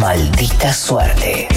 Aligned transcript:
Maldita 0.00 0.72
suerte. 0.72 1.48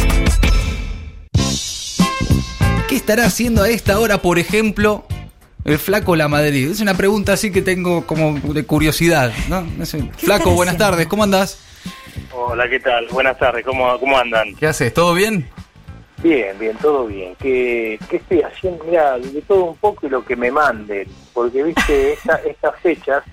¿Qué 2.90 2.96
estará 2.96 3.26
haciendo 3.26 3.62
a 3.62 3.70
esta 3.70 4.00
hora, 4.00 4.18
por 4.18 4.40
ejemplo, 4.40 5.06
el 5.64 5.78
flaco 5.78 6.16
La 6.16 6.28
Madrid? 6.28 6.72
Es 6.72 6.82
una 6.82 6.96
pregunta 6.96 7.34
así 7.34 7.52
que 7.52 7.62
tengo 7.62 8.08
como 8.08 8.40
de 8.40 8.66
curiosidad, 8.66 9.32
¿no? 9.48 9.64
Flaco, 10.18 10.52
buenas 10.56 10.76
tardes, 10.78 11.06
¿cómo 11.06 11.24
andás? 11.24 11.64
Hola, 12.34 12.68
¿qué 12.68 12.80
tal? 12.80 13.08
Buenas 13.12 13.38
tardes, 13.38 13.64
¿cómo, 13.64 14.00
cómo 14.00 14.18
andan? 14.18 14.56
¿Qué 14.56 14.66
haces? 14.66 14.92
¿Todo 14.92 15.14
bien? 15.14 15.48
Bien, 16.24 16.58
bien, 16.58 16.76
todo 16.78 17.06
bien. 17.06 17.36
¿Qué, 17.36 18.00
qué 18.10 18.16
estoy 18.16 18.42
haciendo? 18.42 18.84
Mira, 18.86 19.20
de 19.20 19.42
todo 19.44 19.66
un 19.66 19.78
poco 19.78 20.08
y 20.08 20.10
lo 20.10 20.26
que 20.26 20.36
me 20.36 20.50
manden, 20.50 21.08
porque 21.32 21.62
viste, 21.62 22.14
esta, 22.14 22.38
estas 22.38 22.80
fechas 22.80 23.24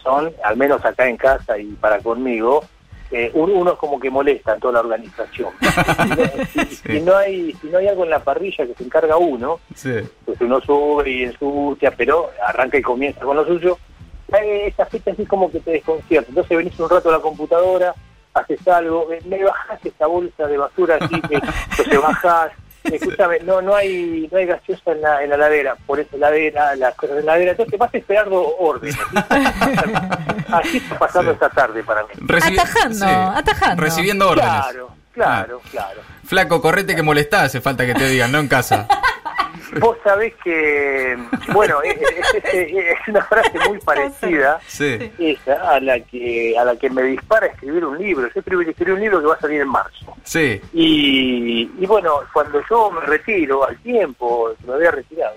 son, 0.00 0.32
al 0.44 0.56
menos 0.56 0.84
acá 0.84 1.08
en 1.08 1.16
casa 1.16 1.58
y 1.58 1.72
para 1.72 1.98
conmigo, 1.98 2.64
eh, 3.10 3.30
un- 3.34 3.50
uno 3.50 3.72
es 3.72 3.78
como 3.78 3.98
que 3.98 4.10
molesta 4.10 4.54
en 4.54 4.60
toda 4.60 4.74
la 4.74 4.80
organización. 4.80 5.50
si, 6.86 7.00
no 7.00 7.16
hay, 7.16 7.52
si 7.60 7.68
no 7.68 7.78
hay 7.78 7.88
algo 7.88 8.04
en 8.04 8.10
la 8.10 8.18
parrilla 8.22 8.66
que 8.66 8.74
se 8.74 8.84
encarga 8.84 9.16
uno, 9.16 9.60
Sí. 9.74 9.94
pues 10.24 10.40
uno 10.40 10.60
sube 10.60 11.10
y 11.10 11.22
ensucia, 11.24 11.90
pero 11.96 12.30
arranca 12.46 12.78
y 12.78 12.82
comienza 12.82 13.20
con 13.20 13.36
lo 13.36 13.46
suyo. 13.46 13.78
Eh, 14.32 14.66
Esta 14.66 14.84
fecha 14.86 15.10
así 15.12 15.24
como 15.24 15.50
que 15.50 15.60
te 15.60 15.70
desconcierta. 15.72 16.28
Entonces 16.28 16.56
venís 16.56 16.78
un 16.78 16.90
rato 16.90 17.08
a 17.08 17.12
la 17.12 17.20
computadora, 17.20 17.94
haces 18.34 18.66
algo, 18.68 19.10
eh, 19.12 19.20
me 19.24 19.42
bajás 19.42 19.84
esta 19.84 20.06
bolsa 20.06 20.46
de 20.46 20.58
basura 20.58 20.98
así, 21.00 21.20
que 21.22 21.34
entonces 21.36 22.00
bajás. 22.02 22.52
Escúchame, 22.92 23.40
no 23.40 23.60
no 23.62 23.74
hay 23.74 24.28
no 24.30 24.38
hay 24.38 24.46
gaseosa 24.46 24.92
en 24.92 25.00
la, 25.02 25.22
en 25.22 25.30
la 25.30 25.36
ladera, 25.36 25.76
por 25.86 26.00
esa 26.00 26.16
heladera, 26.16 26.74
las 26.76 26.94
cosas 26.94 27.18
en 27.18 27.26
la 27.26 27.32
ladera, 27.32 27.50
entonces 27.52 27.78
vas 27.78 27.94
esperando 27.94 28.56
órdenes. 28.58 28.96
Así 30.52 30.78
está 30.78 30.98
pasando 30.98 31.30
esta 31.32 31.48
tarde 31.50 31.82
para 31.82 32.02
mí. 32.02 32.08
Recibi- 32.20 32.58
Atajando, 32.60 33.06
atajando. 33.36 33.82
Recibiendo 33.82 34.28
órdenes. 34.30 34.50
Claro, 34.50 34.90
claro, 35.12 35.60
claro. 35.70 36.00
Flaco, 36.24 36.60
correte 36.60 36.94
que 36.94 37.02
molestás, 37.02 37.44
hace 37.44 37.60
falta 37.60 37.84
que 37.86 37.94
te 37.94 38.08
digan, 38.08 38.30
no 38.32 38.38
en 38.38 38.48
casa. 38.48 38.86
Vos 39.80 39.96
sabés 40.04 40.34
que, 40.42 41.16
bueno, 41.52 41.80
es, 41.82 41.96
es- 42.00 42.44
es- 42.54 42.72
es 42.72 43.08
una 43.08 43.24
frase 43.24 43.52
muy 43.68 43.78
parecida 43.84 44.58
Sí. 44.66 45.10
esa 45.18 45.70
a 45.74 45.80
la 45.80 46.00
que 46.00 46.56
a 46.58 46.64
la 46.64 46.76
que 46.76 46.88
me 46.90 47.02
dispara 47.02 47.46
escribir 47.46 47.84
un 47.84 47.98
libro. 47.98 48.28
Yo 48.34 48.40
escribí, 48.40 48.68
escribí 48.70 48.92
un 48.92 49.00
libro 49.00 49.20
que 49.20 49.26
va 49.26 49.34
a 49.34 49.40
salir 49.40 49.60
en 49.60 49.68
marzo. 49.68 50.14
Sí. 50.24 50.60
Y, 50.72 51.70
y 51.78 51.86
bueno, 51.86 52.14
cuando 52.32 52.60
yo 52.68 52.90
me 52.90 53.00
retiro 53.02 53.66
al 53.66 53.76
tiempo, 53.78 54.50
que 54.60 54.66
me 54.66 54.74
había 54.74 54.90
retirado, 54.90 55.34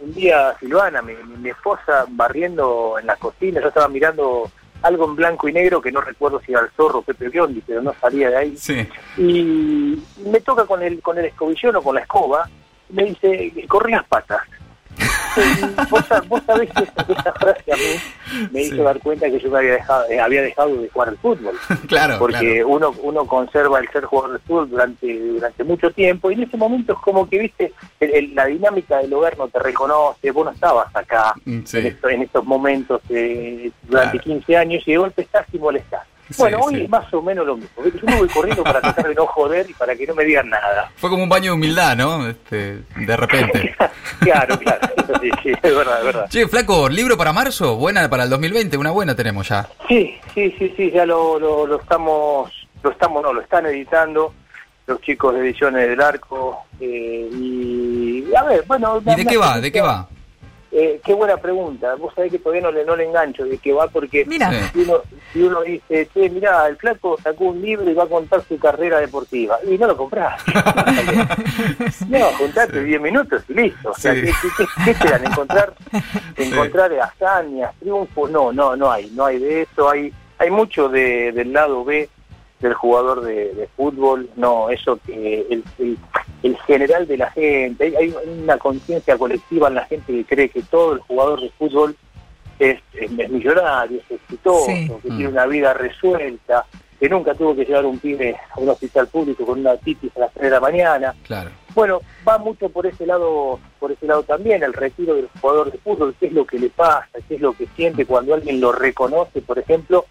un 0.00 0.12
día 0.14 0.54
Silvana, 0.60 1.00
mi, 1.02 1.14
mi- 1.14 1.36
mi 1.38 1.50
esposa, 1.50 2.04
barriendo 2.08 2.96
en 3.00 3.06
la 3.06 3.16
cocina, 3.16 3.60
yo 3.60 3.68
estaba 3.68 3.88
mirando 3.88 4.50
algo 4.82 5.06
en 5.06 5.16
blanco 5.16 5.48
y 5.48 5.52
negro 5.54 5.80
que 5.80 5.90
no 5.90 6.02
recuerdo 6.02 6.42
si 6.44 6.52
era 6.52 6.60
el 6.60 6.68
zorro 6.76 6.98
o 6.98 7.02
Pepe 7.02 7.30
Biondi, 7.30 7.62
pero 7.66 7.80
no 7.80 7.94
salía 7.98 8.28
de 8.28 8.36
ahí. 8.36 8.56
Sí. 8.58 8.86
Y 9.16 10.02
me 10.28 10.40
toca 10.40 10.66
con 10.66 10.82
el, 10.82 11.00
con 11.00 11.16
el 11.16 11.24
escobillón 11.24 11.76
o 11.76 11.82
con 11.82 11.94
la 11.94 12.02
escoba, 12.02 12.46
me 12.90 13.04
dice, 13.04 13.52
corrí 13.68 13.92
las 13.92 14.04
patas. 14.06 14.40
Vos, 15.90 16.04
vos 16.28 16.40
sabés 16.46 16.70
que 16.70 16.84
esa, 16.84 17.02
esa 17.12 17.32
frase 17.32 17.72
a 17.72 17.76
mí 17.76 18.48
me 18.52 18.62
hizo 18.62 18.76
Sí. 18.76 18.82
dar 18.82 19.00
cuenta 19.00 19.28
que 19.28 19.40
yo 19.40 19.50
me 19.50 19.58
había 19.58 19.72
dejado, 19.72 20.08
eh, 20.08 20.20
había 20.20 20.42
dejado 20.42 20.76
de 20.76 20.88
jugar 20.88 21.08
al 21.08 21.18
fútbol 21.18 21.54
Claro, 21.88 22.16
porque 22.20 22.38
claro. 22.38 22.68
uno 22.68 22.94
uno 23.02 23.26
conserva 23.26 23.80
el 23.80 23.88
ser 23.90 24.04
jugador 24.04 24.34
de 24.34 24.38
fútbol 24.46 24.70
durante 24.70 25.18
durante 25.18 25.64
mucho 25.64 25.90
tiempo 25.90 26.30
y 26.30 26.34
en 26.34 26.44
ese 26.44 26.56
momento 26.56 26.92
es 26.92 26.98
como 27.00 27.28
que 27.28 27.40
viste 27.40 27.72
el- 27.98 28.14
el- 28.14 28.34
la 28.36 28.46
dinámica 28.46 28.98
del 28.98 29.12
hogar 29.12 29.36
no 29.36 29.48
te 29.48 29.58
reconoce 29.58 30.30
vos 30.30 30.44
no 30.44 30.52
estabas 30.52 30.94
acá 30.94 31.34
Mm, 31.44 31.64
sí. 31.64 31.78
en, 31.78 31.86
esto- 31.86 32.08
en 32.10 32.22
estos 32.22 32.44
momentos 32.44 33.00
eh, 33.08 33.72
durante 33.82 34.18
Claro. 34.20 34.24
15 34.40 34.56
años 34.56 34.82
y 34.86 34.92
de 34.92 34.98
golpe 34.98 35.22
estás 35.22 35.46
y 35.52 35.58
molestás 35.58 36.06
Sí, 36.30 36.36
bueno 36.38 36.58
hoy 36.60 36.74
sí. 36.76 36.82
es 36.84 36.88
más 36.90 37.12
o 37.12 37.20
menos 37.20 37.46
lo 37.46 37.56
mismo 37.56 37.84
yo 37.84 38.06
me 38.06 38.16
voy 38.16 38.28
corriendo 38.28 38.64
para 38.64 38.80
tratar 38.80 39.08
de 39.08 39.14
no 39.14 39.26
joder 39.26 39.68
y 39.68 39.74
para 39.74 39.94
que 39.94 40.06
no 40.06 40.14
me 40.14 40.24
digan 40.24 40.48
nada 40.48 40.90
Fue 40.96 41.10
como 41.10 41.22
un 41.22 41.28
baño 41.28 41.50
de 41.50 41.52
humildad, 41.52 41.96
¿no? 41.96 42.26
Este, 42.28 42.82
de 42.96 43.16
repente. 43.16 43.74
claro 44.20 44.58
claro 44.58 44.88
sí, 45.20 45.30
sí, 45.42 45.52
es 45.62 45.76
verdad 45.76 45.98
es 45.98 46.04
verdad 46.04 46.28
Che, 46.30 46.48
Flaco, 46.48 46.88
libro 46.88 47.16
para 47.16 47.32
marzo, 47.32 47.76
buena 47.76 48.08
para 48.08 48.24
el 48.24 48.30
2020, 48.30 48.76
una 48.76 48.90
buena 48.90 49.14
tenemos 49.14 49.48
ya. 49.48 49.68
Sí, 49.88 50.18
sí, 50.34 50.54
sí, 50.58 50.72
sí, 50.76 50.90
ya 50.90 51.04
lo, 51.04 51.38
lo, 51.38 51.66
lo 51.66 51.80
estamos, 51.80 52.50
lo 52.82 52.90
estamos, 52.90 53.22
no, 53.22 53.32
lo 53.32 53.40
están 53.40 53.66
editando 53.66 54.32
los 54.86 55.00
chicos 55.00 55.34
de 55.34 55.40
Ediciones 55.40 55.88
del 55.88 56.00
Arco. 56.00 56.64
eh, 56.80 57.28
y, 57.32 58.34
a 58.34 58.42
ver, 58.44 58.64
bueno... 58.66 59.02
¿Y 59.04 59.14
de 59.14 59.24
qué 59.24 59.36
va? 59.36 59.60
¿De 59.60 59.72
qué 59.72 59.80
va? 59.80 60.08
Eh, 60.76 61.00
qué 61.04 61.14
buena 61.14 61.36
pregunta. 61.36 61.94
Vos 61.94 62.12
sabés 62.16 62.32
que 62.32 62.40
todavía 62.40 62.62
no 62.62 62.72
le, 62.72 62.84
no 62.84 62.96
le 62.96 63.04
engancho 63.04 63.44
de 63.44 63.58
qué 63.58 63.72
va 63.72 63.86
porque 63.86 64.24
Mira. 64.26 64.50
Sí. 64.50 64.58
si, 64.72 64.80
uno, 64.80 65.02
si 65.32 65.42
uno 65.42 65.60
dice, 65.62 66.08
che, 66.12 66.28
mirá, 66.30 66.66
el 66.66 66.76
flaco 66.76 67.16
sacó 67.22 67.44
un 67.44 67.62
libro 67.62 67.88
y 67.88 67.94
va 67.94 68.02
a 68.04 68.08
contar 68.08 68.42
su 68.48 68.58
carrera 68.58 68.98
deportiva. 68.98 69.56
Y 69.70 69.78
no 69.78 69.86
lo 69.86 69.96
comprás. 69.96 70.42
no, 72.08 72.18
juntate 72.38 72.82
10 72.82 73.00
minutos 73.00 73.42
y 73.48 73.54
listo. 73.54 73.90
O 73.90 73.94
sea, 73.94 74.14
Sí. 74.14 74.22
¿qué, 74.22 74.30
qué, 74.42 74.48
qué- 74.56 74.84
qué 74.84 74.90
esperan? 74.90 75.24
¿Encontrar, 75.26 75.74
encontrar 76.36 76.92
hazañas, 77.00 77.72
triunfos? 77.78 78.30
No, 78.30 78.52
no, 78.52 78.74
no 78.76 78.90
hay. 78.90 79.10
No 79.10 79.26
hay 79.26 79.38
de 79.38 79.62
eso. 79.62 79.88
Hay, 79.90 80.12
hay 80.38 80.50
mucho 80.50 80.88
de, 80.88 81.32
del 81.32 81.52
lado 81.52 81.84
B 81.84 82.08
del 82.64 82.74
jugador 82.74 83.20
de, 83.22 83.54
de 83.54 83.68
fútbol. 83.76 84.28
No, 84.36 84.70
eso 84.70 84.98
que 85.06 85.46
el, 85.50 85.62
el, 85.78 85.96
el 86.42 86.56
general 86.66 87.06
de 87.06 87.16
la 87.18 87.30
gente. 87.30 87.84
Hay, 87.84 87.94
hay 87.94 88.14
una 88.42 88.58
conciencia 88.58 89.16
colectiva 89.16 89.68
en 89.68 89.74
la 89.76 89.84
gente 89.84 90.12
que 90.12 90.24
cree 90.24 90.48
que 90.48 90.62
todo 90.62 90.94
el 90.94 91.00
jugador 91.00 91.40
de 91.40 91.50
fútbol 91.50 91.94
es, 92.58 92.80
es 92.94 93.10
millonario, 93.30 93.98
es 94.00 94.10
exitoso, 94.10 94.66
Sí. 94.66 94.88
que 95.02 95.10
Mm. 95.10 95.16
tiene 95.16 95.28
una 95.28 95.46
vida 95.46 95.74
resuelta, 95.74 96.64
que 97.00 97.08
nunca 97.08 97.34
tuvo 97.34 97.54
que 97.54 97.64
llevar 97.64 97.84
un 97.84 97.98
pibe 97.98 98.36
a 98.54 98.60
un 98.60 98.68
hospital 98.68 99.08
público 99.08 99.44
con 99.44 99.60
una 99.60 99.76
titis 99.76 100.16
a 100.16 100.20
las 100.20 100.32
3 100.32 100.44
de 100.44 100.50
la 100.50 100.60
mañana. 100.60 101.14
Claro. 101.24 101.50
Bueno, 101.74 102.00
va 102.26 102.38
mucho 102.38 102.68
por 102.68 102.86
ese 102.86 103.04
lado, 103.04 103.58
por 103.80 103.90
ese 103.92 104.06
lado 104.06 104.22
también, 104.22 104.62
el 104.62 104.72
retiro 104.72 105.14
del 105.16 105.28
jugador 105.40 105.72
de 105.72 105.78
fútbol, 105.78 106.14
qué 106.18 106.26
es 106.26 106.32
lo 106.32 106.46
que 106.46 106.58
le 106.58 106.70
pasa, 106.70 107.08
qué 107.28 107.34
es 107.34 107.40
lo 107.40 107.52
que 107.52 107.66
siente 107.76 108.06
cuando 108.06 108.32
alguien 108.34 108.60
lo 108.60 108.70
reconoce, 108.72 109.42
por 109.42 109.58
ejemplo, 109.58 110.06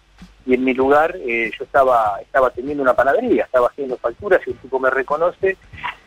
y 0.46 0.54
en 0.54 0.64
mi 0.64 0.74
lugar 0.74 1.16
eh, 1.16 1.50
yo 1.58 1.64
estaba, 1.64 2.18
estaba 2.20 2.50
teniendo 2.50 2.82
una 2.82 2.94
panadería, 2.94 3.44
estaba 3.44 3.68
haciendo 3.68 3.96
facturas 3.96 4.40
y 4.46 4.50
un 4.50 4.56
tipo 4.58 4.78
me 4.78 4.90
reconoce 4.90 5.56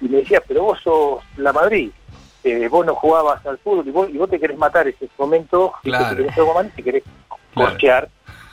y 0.01 0.07
me 0.07 0.17
decía, 0.19 0.41
pero 0.47 0.63
vos 0.63 0.79
sos 0.83 1.23
la 1.37 1.51
Madrid, 1.53 1.89
eh, 2.43 2.67
vos 2.67 2.85
no 2.85 2.93
jugabas 2.95 3.45
al 3.45 3.57
fútbol 3.57 3.87
y 3.87 3.91
vos, 3.91 4.09
y 4.09 4.17
vos 4.17 4.29
te 4.29 4.39
querés 4.39 4.57
matar 4.57 4.87
ese 4.87 5.09
momento, 5.17 5.73
y 5.83 5.89
Claro. 5.89 6.09
te 6.09 6.15
querés 6.23 6.37
algo 6.37 6.53
más 6.53 6.65
y 6.67 6.69
te 6.69 6.83
querés 6.83 7.03
Claro. 7.53 7.71
corchear. 7.71 8.09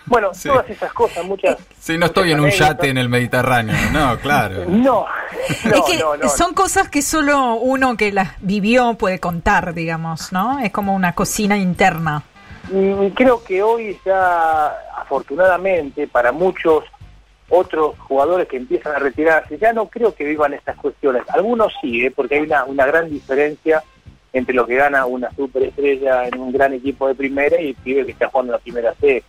Bueno, 0.06 0.34
Sí. 0.34 0.48
todas 0.50 0.68
esas 0.68 0.92
cosas, 0.92 1.24
muchas... 1.24 1.56
Sí, 1.78 1.96
no 1.96 2.06
estoy 2.06 2.32
en 2.32 2.40
un 2.40 2.50
yate 2.50 2.88
en 2.90 2.98
el 2.98 3.08
Mediterráneo, 3.08 3.74
no, 3.92 4.18
claro. 4.18 4.64
No, 4.68 5.06
no, 5.64 5.74
es 5.74 5.82
que 5.86 5.96
no, 5.98 6.16
no. 6.16 6.28
son 6.28 6.52
cosas 6.54 6.88
que 6.90 7.00
solo 7.02 7.54
uno 7.54 7.96
que 7.96 8.12
las 8.12 8.32
vivió 8.40 8.94
puede 8.94 9.18
contar, 9.18 9.72
digamos, 9.72 10.30
¿no? 10.32 10.58
Es 10.60 10.72
como 10.72 10.94
una 10.94 11.14
cocina 11.14 11.56
interna. 11.56 12.22
Y 12.70 13.10
creo 13.12 13.42
que 13.44 13.62
hoy 13.62 13.98
ya, 14.04 14.74
afortunadamente, 15.04 16.08
para 16.08 16.32
muchos 16.32 16.84
otros 17.48 17.98
jugadores 17.98 18.48
que 18.48 18.56
empiezan 18.56 18.96
a 18.96 18.98
retirarse, 18.98 19.58
ya 19.58 19.72
no 19.72 19.86
creo 19.88 20.14
que 20.14 20.24
vivan 20.24 20.54
estas 20.54 20.76
cuestiones. 20.76 21.22
Algunos 21.28 21.72
sí, 21.80 22.06
¿eh? 22.06 22.10
porque 22.10 22.36
hay 22.36 22.40
una, 22.42 22.64
una 22.64 22.86
gran 22.86 23.10
diferencia 23.10 23.84
entre 24.32 24.54
lo 24.54 24.66
que 24.66 24.74
gana 24.74 25.06
una 25.06 25.30
superestrella 25.36 26.26
en 26.26 26.40
un 26.40 26.50
gran 26.50 26.72
equipo 26.72 27.06
de 27.06 27.14
primera 27.14 27.60
y 27.60 27.68
el 27.68 27.74
pibe 27.76 28.04
que 28.04 28.12
está 28.12 28.28
jugando 28.28 28.52
en 28.52 28.58
la 28.58 28.62
primera 28.62 28.94
C. 28.94 29.22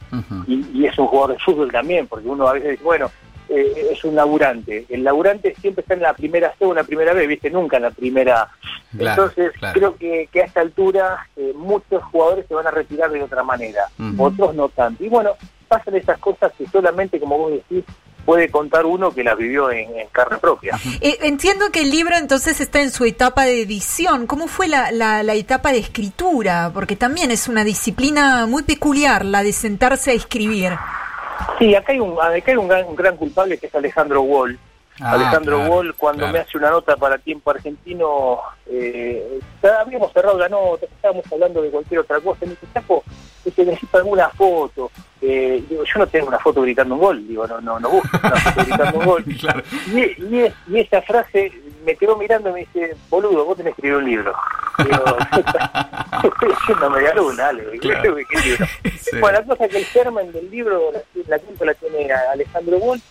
Y, 0.47 0.65
y 0.73 0.85
es 0.87 0.97
un 0.97 1.07
jugador 1.07 1.33
de 1.33 1.43
fútbol 1.43 1.71
también, 1.71 2.07
porque 2.07 2.27
uno 2.27 2.47
a 2.47 2.53
veces 2.53 2.71
dice, 2.71 2.83
bueno, 2.83 3.11
eh, 3.49 3.89
es 3.91 4.03
un 4.03 4.15
laburante. 4.15 4.85
El 4.89 5.03
laburante 5.03 5.53
siempre 5.61 5.81
está 5.81 5.93
en 5.93 6.01
la 6.01 6.13
primera 6.13 6.55
C 6.57 6.65
o 6.65 6.69
en 6.69 6.77
la 6.77 6.83
primera 6.83 7.13
B, 7.13 7.27
¿viste? 7.27 7.51
Nunca 7.51 7.77
en 7.77 7.83
la 7.83 7.91
primera 7.91 8.49
Claro, 8.97 9.23
entonces, 9.23 9.51
claro. 9.59 9.73
creo 9.73 9.95
que, 9.97 10.29
que 10.31 10.41
a 10.41 10.45
esta 10.45 10.61
altura 10.61 11.27
eh, 11.35 11.53
muchos 11.55 12.03
jugadores 12.05 12.45
se 12.47 12.53
van 12.53 12.67
a 12.67 12.71
retirar 12.71 13.11
de 13.11 13.21
otra 13.21 13.43
manera, 13.43 13.83
otros 14.17 14.55
no 14.55 14.69
tanto. 14.69 15.03
Y 15.03 15.09
bueno, 15.09 15.31
pasan 15.65 15.95
esas 15.95 16.17
cosas 16.19 16.51
que 16.57 16.67
solamente, 16.67 17.19
como 17.19 17.37
vos 17.37 17.51
decís, 17.51 17.83
puede 18.25 18.49
contar 18.49 18.85
uno 18.85 19.11
que 19.11 19.23
las 19.23 19.37
vivió 19.37 19.71
en, 19.71 19.95
en 19.97 20.07
carne 20.07 20.37
propia. 20.37 20.77
Eh, 20.99 21.19
entiendo 21.21 21.69
que 21.71 21.81
el 21.81 21.91
libro 21.91 22.15
entonces 22.17 22.59
está 22.59 22.81
en 22.81 22.89
su 22.89 23.05
etapa 23.05 23.43
de 23.43 23.61
edición. 23.61 24.25
¿Cómo 24.25 24.47
fue 24.47 24.67
la, 24.67 24.91
la, 24.91 25.21
la 25.21 25.33
etapa 25.35 25.71
de 25.71 25.77
escritura? 25.77 26.71
Porque 26.73 26.95
también 26.95 27.29
es 27.29 27.47
una 27.47 27.63
disciplina 27.63 28.47
muy 28.47 28.63
peculiar 28.63 29.23
la 29.23 29.43
de 29.43 29.53
sentarse 29.53 30.11
a 30.11 30.13
escribir. 30.15 30.71
Sí, 31.59 31.75
acá 31.75 31.91
hay 31.91 31.99
un, 31.99 32.13
acá 32.19 32.51
hay 32.51 32.57
un, 32.57 32.67
gran, 32.67 32.85
un 32.85 32.95
gran 32.95 33.15
culpable 33.15 33.57
que 33.57 33.67
es 33.67 33.75
Alejandro 33.75 34.21
Wall. 34.21 34.57
Ah, 34.99 35.11
Alejandro 35.11 35.57
claro, 35.57 35.73
Wall, 35.73 35.95
cuando 35.95 36.19
claro. 36.19 36.33
me 36.33 36.39
hace 36.39 36.57
una 36.57 36.69
nota 36.69 36.95
para 36.95 37.17
Tiempo 37.17 37.51
Argentino, 37.51 38.39
eh, 38.65 39.39
habíamos 39.81 40.13
cerrado 40.13 40.39
la 40.39 40.47
nota, 40.47 40.85
estábamos 40.85 41.25
hablando 41.31 41.61
de 41.61 41.69
cualquier 41.69 41.99
otra 41.99 42.19
cosa. 42.21 42.39
Me 42.45 42.51
dice, 42.51 42.65
Dice, 43.45 43.63
necesito 43.63 43.97
alguna 43.97 44.29
foto. 44.29 44.91
Eh, 45.21 45.63
digo, 45.69 45.83
yo 45.83 45.99
no 45.99 46.07
tengo 46.07 46.27
una 46.27 46.39
foto 46.39 46.61
gritando 46.63 46.95
un 46.95 47.01
gol, 47.01 47.27
digo, 47.27 47.47
no, 47.47 47.61
no, 47.61 47.79
no 47.79 47.89
busco 47.89 48.09
una 48.21 48.35
foto 48.37 48.63
gritando 48.65 48.99
un 48.99 49.05
gol. 49.05 49.23
Claro. 49.39 49.61
Y, 49.93 49.99
y, 50.35 50.39
es- 50.41 50.53
y 50.67 50.79
esa 50.79 51.01
frase 51.03 51.51
me 51.85 51.95
quedó 51.95 52.17
mirando 52.17 52.49
y 52.49 52.53
me 52.53 52.59
dice, 52.61 52.95
boludo, 53.09 53.45
vos 53.45 53.55
tenés 53.57 53.75
que 53.75 53.81
escribir 53.81 53.97
un 53.97 54.05
libro. 54.09 54.33
Digo, 54.79 55.03
estoy 56.23 56.51
haciendo 56.51 56.89
media 56.89 57.13
luna, 57.15 57.47
Ale, 57.49 57.63
Claro. 57.79 58.15
¿qué 58.29 58.39
libro? 58.41 58.65
Sí. 58.99 59.17
Bueno, 59.19 59.39
la 59.39 59.45
cosa 59.45 59.65
es 59.65 59.71
que 59.71 59.77
el 59.77 59.85
germen 59.85 60.31
del 60.31 60.49
libro, 60.49 60.91
la, 61.27 61.37
tinta 61.39 61.65
la 61.65 61.73
tiene 61.75 62.11
Alejandro 62.11 62.77
Wall, 62.77 63.01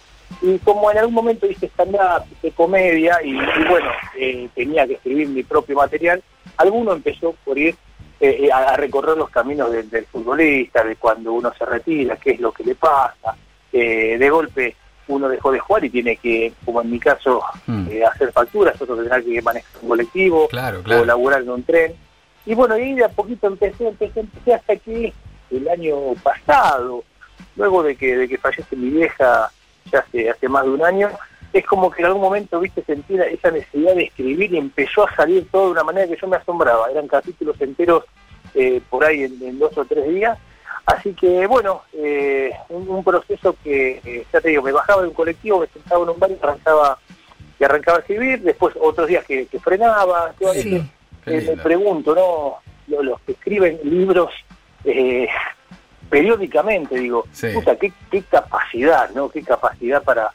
Y 0.43 0.59
como 0.59 0.91
en 0.91 0.99
algún 0.99 1.15
momento 1.15 1.47
hice 1.47 1.67
stand-up, 1.67 2.25
hice 2.33 2.51
comedia 2.53 3.19
y, 3.23 3.31
y 3.31 3.65
bueno, 3.69 3.91
eh, 4.19 4.49
tenía 4.55 4.87
que 4.87 4.95
escribir 4.95 5.29
mi 5.29 5.43
propio 5.45 5.77
material, 5.77 6.23
alguno 6.57 6.93
empezó 6.93 7.35
por 7.45 7.57
ir 7.59 7.77
eh, 8.31 8.51
a, 8.53 8.59
a 8.71 8.77
recorrer 8.77 9.17
los 9.17 9.31
caminos 9.31 9.71
del, 9.73 9.89
del 9.91 10.07
futbolista, 10.07 10.83
de 10.85 10.97
cuando 10.97 11.33
uno 11.33 11.53
se 11.57 11.65
retira, 11.65 12.17
qué 12.17 12.33
es 12.33 12.41
lo 12.41 12.53
que 12.53 12.65
le 12.65 12.75
pasa. 12.75 13.37
Eh, 13.73 14.17
de 14.19 14.31
golpe 14.31 14.77
uno 15.09 15.29
dejó 15.29 15.53
de 15.53 15.59
jugar 15.59 15.85
y 15.85 15.91
tiene 15.91 16.17
que, 16.17 16.53
como 16.65 16.81
en 16.81 16.91
mi 16.91 16.99
caso, 16.99 17.43
Mm. 17.67 17.89
eh, 17.91 18.05
hacer 18.05 18.33
facturas, 18.33 18.81
otro 18.81 18.97
tendrá 18.97 19.21
que 19.21 19.43
manejar 19.43 19.71
un 19.83 19.89
colectivo 19.91 20.49
Claro, 20.49 20.83
claro. 20.83 21.03
o 21.03 21.05
laburar 21.05 21.43
en 21.43 21.51
un 21.51 21.63
tren. 21.63 21.93
Y 22.47 22.55
bueno, 22.55 22.77
y 22.79 22.83
ahí 22.83 22.95
de 22.95 23.05
a 23.05 23.09
poquito 23.09 23.47
empecé, 23.47 23.89
empecé, 23.89 24.21
empecé 24.21 24.55
hasta 24.55 24.77
que 24.77 25.13
el 25.51 25.69
año 25.69 25.97
pasado, 26.23 27.05
luego 27.57 27.83
de 27.83 27.97
que, 27.97 28.17
de 28.17 28.29
que 28.29 28.39
fallece 28.39 28.77
mi 28.77 28.91
vieja 28.91 29.51
ya 29.93 29.99
hace, 30.01 30.31
hace 30.31 30.49
más 30.49 30.65
de 30.65 30.71
un 30.71 30.83
año, 30.85 31.11
es 31.55 31.65
como 31.67 31.91
que 31.91 32.03
en 32.03 32.07
algún 32.07 32.23
momento, 32.23 32.59
viste, 32.61 32.83
sentí 32.83 33.15
esa 33.15 33.51
necesidad 33.51 33.95
de 33.95 34.05
escribir 34.05 34.53
y 34.53 34.59
empezó 34.59 35.07
a 35.07 35.15
salir 35.15 35.47
todo 35.51 35.67
de 35.67 35.71
una 35.73 35.85
manera 35.85 36.07
que 36.09 36.17
yo 36.21 36.27
me 36.27 36.37
asombraba. 36.37 36.91
Eran 36.91 37.07
capítulos 37.09 37.61
enteros 37.61 38.05
eh, 38.55 38.81
por 38.91 39.05
ahí 39.05 39.23
en, 39.23 39.41
en 39.43 39.59
dos 39.59 39.77
o 39.79 39.85
tres 39.85 40.07
días. 40.09 40.37
Así 40.87 41.15
que, 41.15 41.47
bueno, 41.47 41.83
eh, 41.95 42.51
un, 42.69 42.89
un 42.89 43.03
proceso 43.05 43.57
que, 43.65 44.01
eh, 44.05 44.27
ya 44.33 44.41
te 44.41 44.49
digo, 44.51 44.63
me 44.63 44.73
bajaba 44.73 45.03
de 45.03 45.09
un 45.09 45.15
colectivo, 45.15 45.61
me 45.61 45.67
sentaba 45.69 46.03
en 46.03 46.11
un 46.11 46.19
bar 46.19 46.31
y 46.31 46.39
arrancaba, 46.43 46.99
y 47.59 47.65
arrancaba 47.65 47.99
a 47.99 48.01
escribir, 48.01 48.43
después 48.43 48.75
otros 48.81 49.07
días 49.09 49.25
que, 49.25 49.47
que 49.47 49.59
frenaba. 49.61 50.35
yo 50.41 50.53
Sí. 50.53 50.85
eh, 51.27 51.45
me 51.57 51.63
pregunto, 51.63 52.15
¿no? 52.15 52.57
Lo- 52.89 53.03
Los 53.03 53.21
que 53.23 53.33
escriben 53.33 53.79
libros 53.85 54.31
periódicamente, 56.11 56.97
digo, 56.97 57.27
Sí. 57.33 57.49
puta, 57.55 57.77
qué, 57.77 57.93
qué 58.11 58.23
capacidad, 58.23 59.11
¿no? 59.11 59.29
Qué 59.31 59.43
capacidad 59.43 60.03
para, 60.03 60.33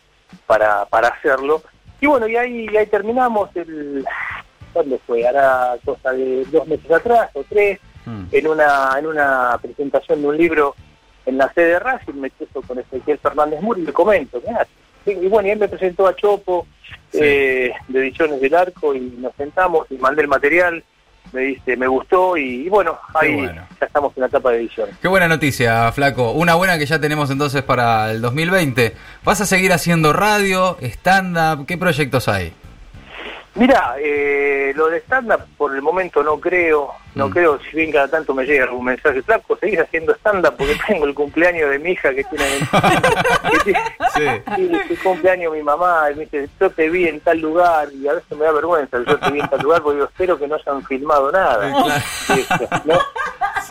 para, 0.50 0.84
para 0.86 1.10
hacerlo. 1.10 1.62
Y 2.02 2.08
bueno, 2.08 2.28
y 2.28 2.36
ahí, 2.36 2.68
ahí 2.76 2.88
terminamos 2.88 3.56
el... 3.56 4.04
¿Cuándo 4.74 5.00
fue? 5.06 5.28
Hará 5.28 5.76
cosa 5.86 6.12
de 6.12 6.44
dos 6.46 6.68
meses 6.68 6.90
atrás 6.92 7.30
o 7.34 7.44
tres, 7.48 7.80
Mm. 8.06 8.24
en 8.32 8.48
una, 8.48 8.96
en 8.98 9.06
una 9.08 9.60
presentación 9.62 10.22
de 10.22 10.28
un 10.30 10.38
libro 10.38 10.74
en 11.26 11.38
la 11.38 11.52
sede 11.54 11.72
de 11.74 11.80
Racing, 11.80 12.14
me 12.14 12.32
cruzo 12.32 12.62
con 12.62 12.80
Ezequiel 12.80 13.20
Fernández 13.20 13.62
Mur 13.62 13.78
y 13.78 13.82
le 13.82 13.92
comento, 13.94 14.42
sí, 15.06 15.12
y 15.22 15.28
bueno, 15.28 15.50
y 15.50 15.52
él 15.52 15.60
me 15.60 15.68
presentó 15.68 16.08
a 16.08 16.16
Chopo 16.16 16.66
Sí. 17.12 17.20
eh, 17.22 17.74
de 17.90 18.00
Ediciones 18.00 18.40
del 18.40 18.56
Arco 18.56 18.96
y 18.96 19.02
nos 19.02 19.36
sentamos 19.36 19.86
y 19.92 19.96
mandé 19.98 20.22
el 20.22 20.28
material, 20.30 20.82
me 21.32 21.42
dice, 21.42 21.78
me 21.78 21.88
gustó 21.88 22.38
y, 22.38 22.66
y 22.66 22.70
bueno, 22.70 22.98
ahí 23.14 23.36
bueno. 23.36 23.68
ya 23.80 23.86
estamos 23.86 24.14
en 24.16 24.22
la 24.22 24.28
etapa 24.28 24.52
de 24.52 24.58
edición. 24.60 24.90
Qué 25.02 25.08
buena 25.08 25.28
noticia, 25.28 25.92
Flaco. 25.92 26.32
Una 26.32 26.56
buena 26.56 26.78
que 26.78 26.86
ya 26.86 27.00
tenemos 27.00 27.30
entonces 27.30 27.62
para 27.64 28.12
el 28.12 28.22
2020. 28.22 28.96
¿Vas 29.24 29.42
a 29.42 29.46
seguir 29.46 29.74
haciendo 29.74 30.14
radio, 30.14 30.78
stand-up? 30.82 31.66
¿Qué 31.66 31.78
proyectos 31.78 32.28
hay? 32.28 32.54
Mira, 33.56 33.96
eh, 34.00 34.72
lo 34.76 34.88
de 34.90 34.98
stand-up 35.02 35.42
por 35.58 35.76
el 35.76 35.82
momento 35.82 36.22
no 36.24 36.40
creo, 36.40 36.92
no 37.16 37.28
Mm. 37.28 37.32
creo, 37.32 37.60
si 37.60 37.76
bien 37.78 37.92
cada 37.92 38.08
tanto 38.08 38.34
me 38.34 38.46
llega 38.46 38.66
algún 38.66 38.86
mensaje, 38.86 39.22
flaco, 39.24 39.58
seguís 39.58 39.80
haciendo 39.80 40.14
stand-up 40.16 40.56
porque 40.58 40.78
tengo 40.88 41.06
el 41.06 41.14
cumpleaños 41.16 41.70
de 41.72 41.80
mi 41.80 41.92
hija 41.92 42.14
que 42.14 42.24
tiene... 42.26 42.46
que 43.52 43.60
tiene- 43.64 43.80
Sí. 44.16 44.26
Sí, 44.56 44.72
su 44.96 45.04
cumpleaños 45.04 45.54
mi 45.54 45.64
mamá, 45.64 46.10
y 46.12 46.16
me 46.16 46.22
dice, 46.26 46.50
yo 46.60 46.70
te 46.72 46.90
vi 46.90 47.08
en 47.08 47.20
tal 47.22 47.40
lugar, 47.40 47.88
y 47.94 48.08
a 48.08 48.14
veces 48.14 48.38
me 48.38 48.46
da 48.46 48.52
vergüenza, 48.52 48.98
yo 49.08 49.18
te 49.20 49.32
vi 49.32 49.40
en 49.40 49.48
tal 49.50 49.62
lugar, 49.62 49.82
porque 49.82 49.96
digo, 49.98 50.08
espero 50.10 50.38
que 50.38 50.48
no 50.48 50.56
hayan 50.56 50.84
filmado 50.86 51.32
nada. 51.32 52.02
Sí, 52.02 52.34
Y 52.36 52.40
esto, 52.42 52.68
¿no? 52.86 53.00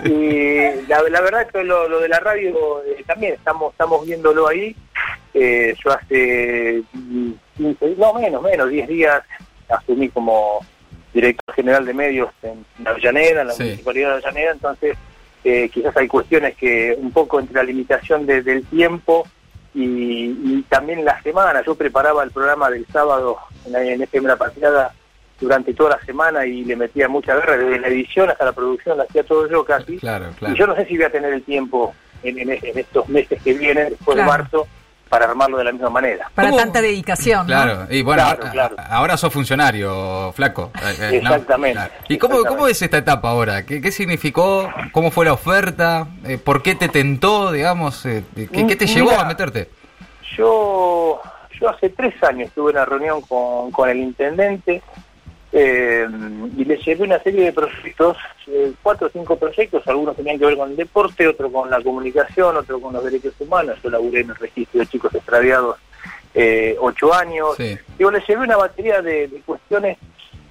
Y 0.04 0.86
la, 0.86 1.02
la 1.02 1.20
verdad 1.20 1.42
es 1.42 1.52
que 1.52 1.64
lo, 1.64 1.88
lo 1.88 2.00
de 2.00 2.08
la 2.08 2.20
radio 2.20 2.82
eh, 2.84 3.02
también 3.06 3.34
estamos 3.34 3.72
estamos 3.72 4.06
viéndolo 4.06 4.46
ahí. 4.48 4.74
Eh, 5.34 5.74
yo 5.84 5.90
hace 5.92 6.82
mm, 6.92 7.30
15, 7.56 7.94
no 7.98 8.14
menos, 8.14 8.42
menos, 8.42 8.68
10 8.70 8.88
días 8.88 9.22
asumí 9.68 10.08
como 10.08 10.60
director 11.12 11.54
general 11.54 11.84
de 11.86 11.94
medios 11.94 12.30
en, 12.42 12.64
en 12.78 12.88
Avellaneda, 12.88 13.40
en 13.42 13.46
la 13.48 13.52
Sí. 13.54 13.62
municipalidad 13.64 14.08
de 14.08 14.14
Avellaneda, 14.14 14.52
entonces 14.52 14.96
eh, 15.44 15.68
quizás 15.72 15.96
hay 15.96 16.08
cuestiones 16.08 16.56
que 16.56 16.96
un 16.98 17.12
poco 17.12 17.40
entre 17.40 17.54
la 17.54 17.62
limitación 17.62 18.26
de- 18.26 18.42
del 18.42 18.64
tiempo 18.66 19.26
y, 19.74 19.84
y 20.44 20.64
también 20.68 21.04
la 21.04 21.22
semana. 21.22 21.62
Yo 21.64 21.74
preparaba 21.74 22.22
el 22.24 22.30
programa 22.30 22.70
del 22.70 22.86
sábado 22.86 23.38
en, 23.66 23.72
la- 23.72 23.84
en 23.84 24.02
FM 24.02 24.28
La 24.28 24.36
Patriada 24.36 24.92
durante 25.40 25.72
toda 25.74 25.90
la 25.96 26.04
semana 26.04 26.44
y 26.46 26.64
le 26.64 26.74
metía 26.76 27.08
mucha 27.08 27.34
guerra, 27.36 27.56
desde 27.56 27.78
la 27.78 27.86
edición 27.88 28.28
hasta 28.28 28.44
la 28.44 28.52
producción, 28.52 28.98
la 28.98 29.04
hacía 29.04 29.22
todo 29.22 29.48
yo 29.48 29.64
casi. 29.64 29.96
Claro, 29.98 30.26
Y 30.48 30.54
yo 30.56 30.66
no 30.66 30.74
sé 30.74 30.84
si 30.86 30.96
voy 30.96 31.04
a 31.06 31.12
tener 31.12 31.32
el 31.32 31.42
tiempo 31.44 31.94
en, 32.24 32.38
en- 32.40 32.50
en 32.50 32.78
estos 32.78 33.08
meses 33.08 33.40
que 33.42 33.52
vienen, 33.54 33.90
después 33.90 34.16
Claro. 34.16 34.20
de 34.32 34.38
marzo, 34.38 34.66
para 35.08 35.24
armarlo 35.26 35.56
de 35.58 35.64
la 35.64 35.72
misma 35.72 35.90
manera. 35.90 36.30
Para 36.34 36.50
¿Cómo? 36.50 36.60
tanta 36.60 36.80
dedicación. 36.82 37.40
¿no? 37.40 37.46
Claro, 37.46 37.86
y 37.90 38.02
bueno, 38.02 38.22
Claro, 38.24 38.46
a- 38.46 38.50
claro. 38.50 38.76
a- 38.78 38.96
ahora 38.96 39.16
sos 39.16 39.32
funcionario, 39.32 40.32
flaco. 40.32 40.70
Eh, 40.76 40.96
eh, 40.98 41.20
¿no? 41.22 41.30
Exactamente, 41.30 41.74
Claro. 41.74 41.92
¿Y 42.08 42.18
cómo, 42.18 42.34
exactamente. 42.34 42.48
cómo 42.48 42.68
es 42.68 42.82
esta 42.82 42.98
etapa 42.98 43.30
ahora? 43.30 43.64
¿Qué, 43.66 43.80
qué 43.80 43.90
significó? 43.92 44.70
¿Cómo 44.92 45.10
fue 45.10 45.24
la 45.24 45.32
oferta? 45.32 46.06
Eh, 46.24 46.38
¿Por 46.38 46.62
qué 46.62 46.74
te 46.74 46.88
tentó, 46.88 47.52
digamos? 47.52 48.04
Eh, 48.06 48.22
¿qué, 48.34 48.66
qué 48.66 48.76
te 48.76 48.86
llevó 48.86 49.10
mira. 49.10 49.22
a 49.22 49.24
meterte? 49.26 49.70
Yo, 50.36 51.20
yo 51.60 51.68
hace 51.68 51.88
tres 51.90 52.14
años 52.22 52.50
tuve 52.54 52.70
una 52.72 52.84
reunión 52.84 53.20
con, 53.22 53.70
con 53.72 53.88
el 53.88 53.98
intendente 53.98 54.82
eh, 55.52 56.06
y 56.56 56.64
le 56.64 56.76
llevé 56.76 57.04
una 57.04 57.18
serie 57.20 57.44
de 57.44 57.52
proyectos, 57.52 58.16
eh, 58.46 58.72
cuatro 58.82 59.06
o 59.06 59.10
cinco 59.10 59.36
proyectos, 59.36 59.86
algunos 59.86 60.16
tenían 60.16 60.38
que 60.38 60.46
ver 60.46 60.56
con 60.56 60.70
el 60.70 60.76
deporte, 60.76 61.26
otro 61.26 61.50
con 61.50 61.70
la 61.70 61.80
comunicación, 61.82 62.56
otro 62.56 62.80
con 62.80 62.92
los 62.92 63.04
derechos 63.04 63.34
humanos. 63.38 63.78
Yo 63.82 63.90
laburé 63.90 64.20
en 64.20 64.30
el 64.30 64.36
registro 64.36 64.80
de 64.80 64.86
chicos 64.86 65.14
extraviados 65.14 65.76
eh, 66.34 66.76
ocho 66.80 67.12
años. 67.14 67.56
Sí. 67.56 67.76
Digo, 67.96 68.10
le 68.10 68.20
llevé 68.26 68.42
una 68.44 68.56
batería 68.56 69.00
de, 69.00 69.28
de 69.28 69.40
cuestiones 69.40 69.98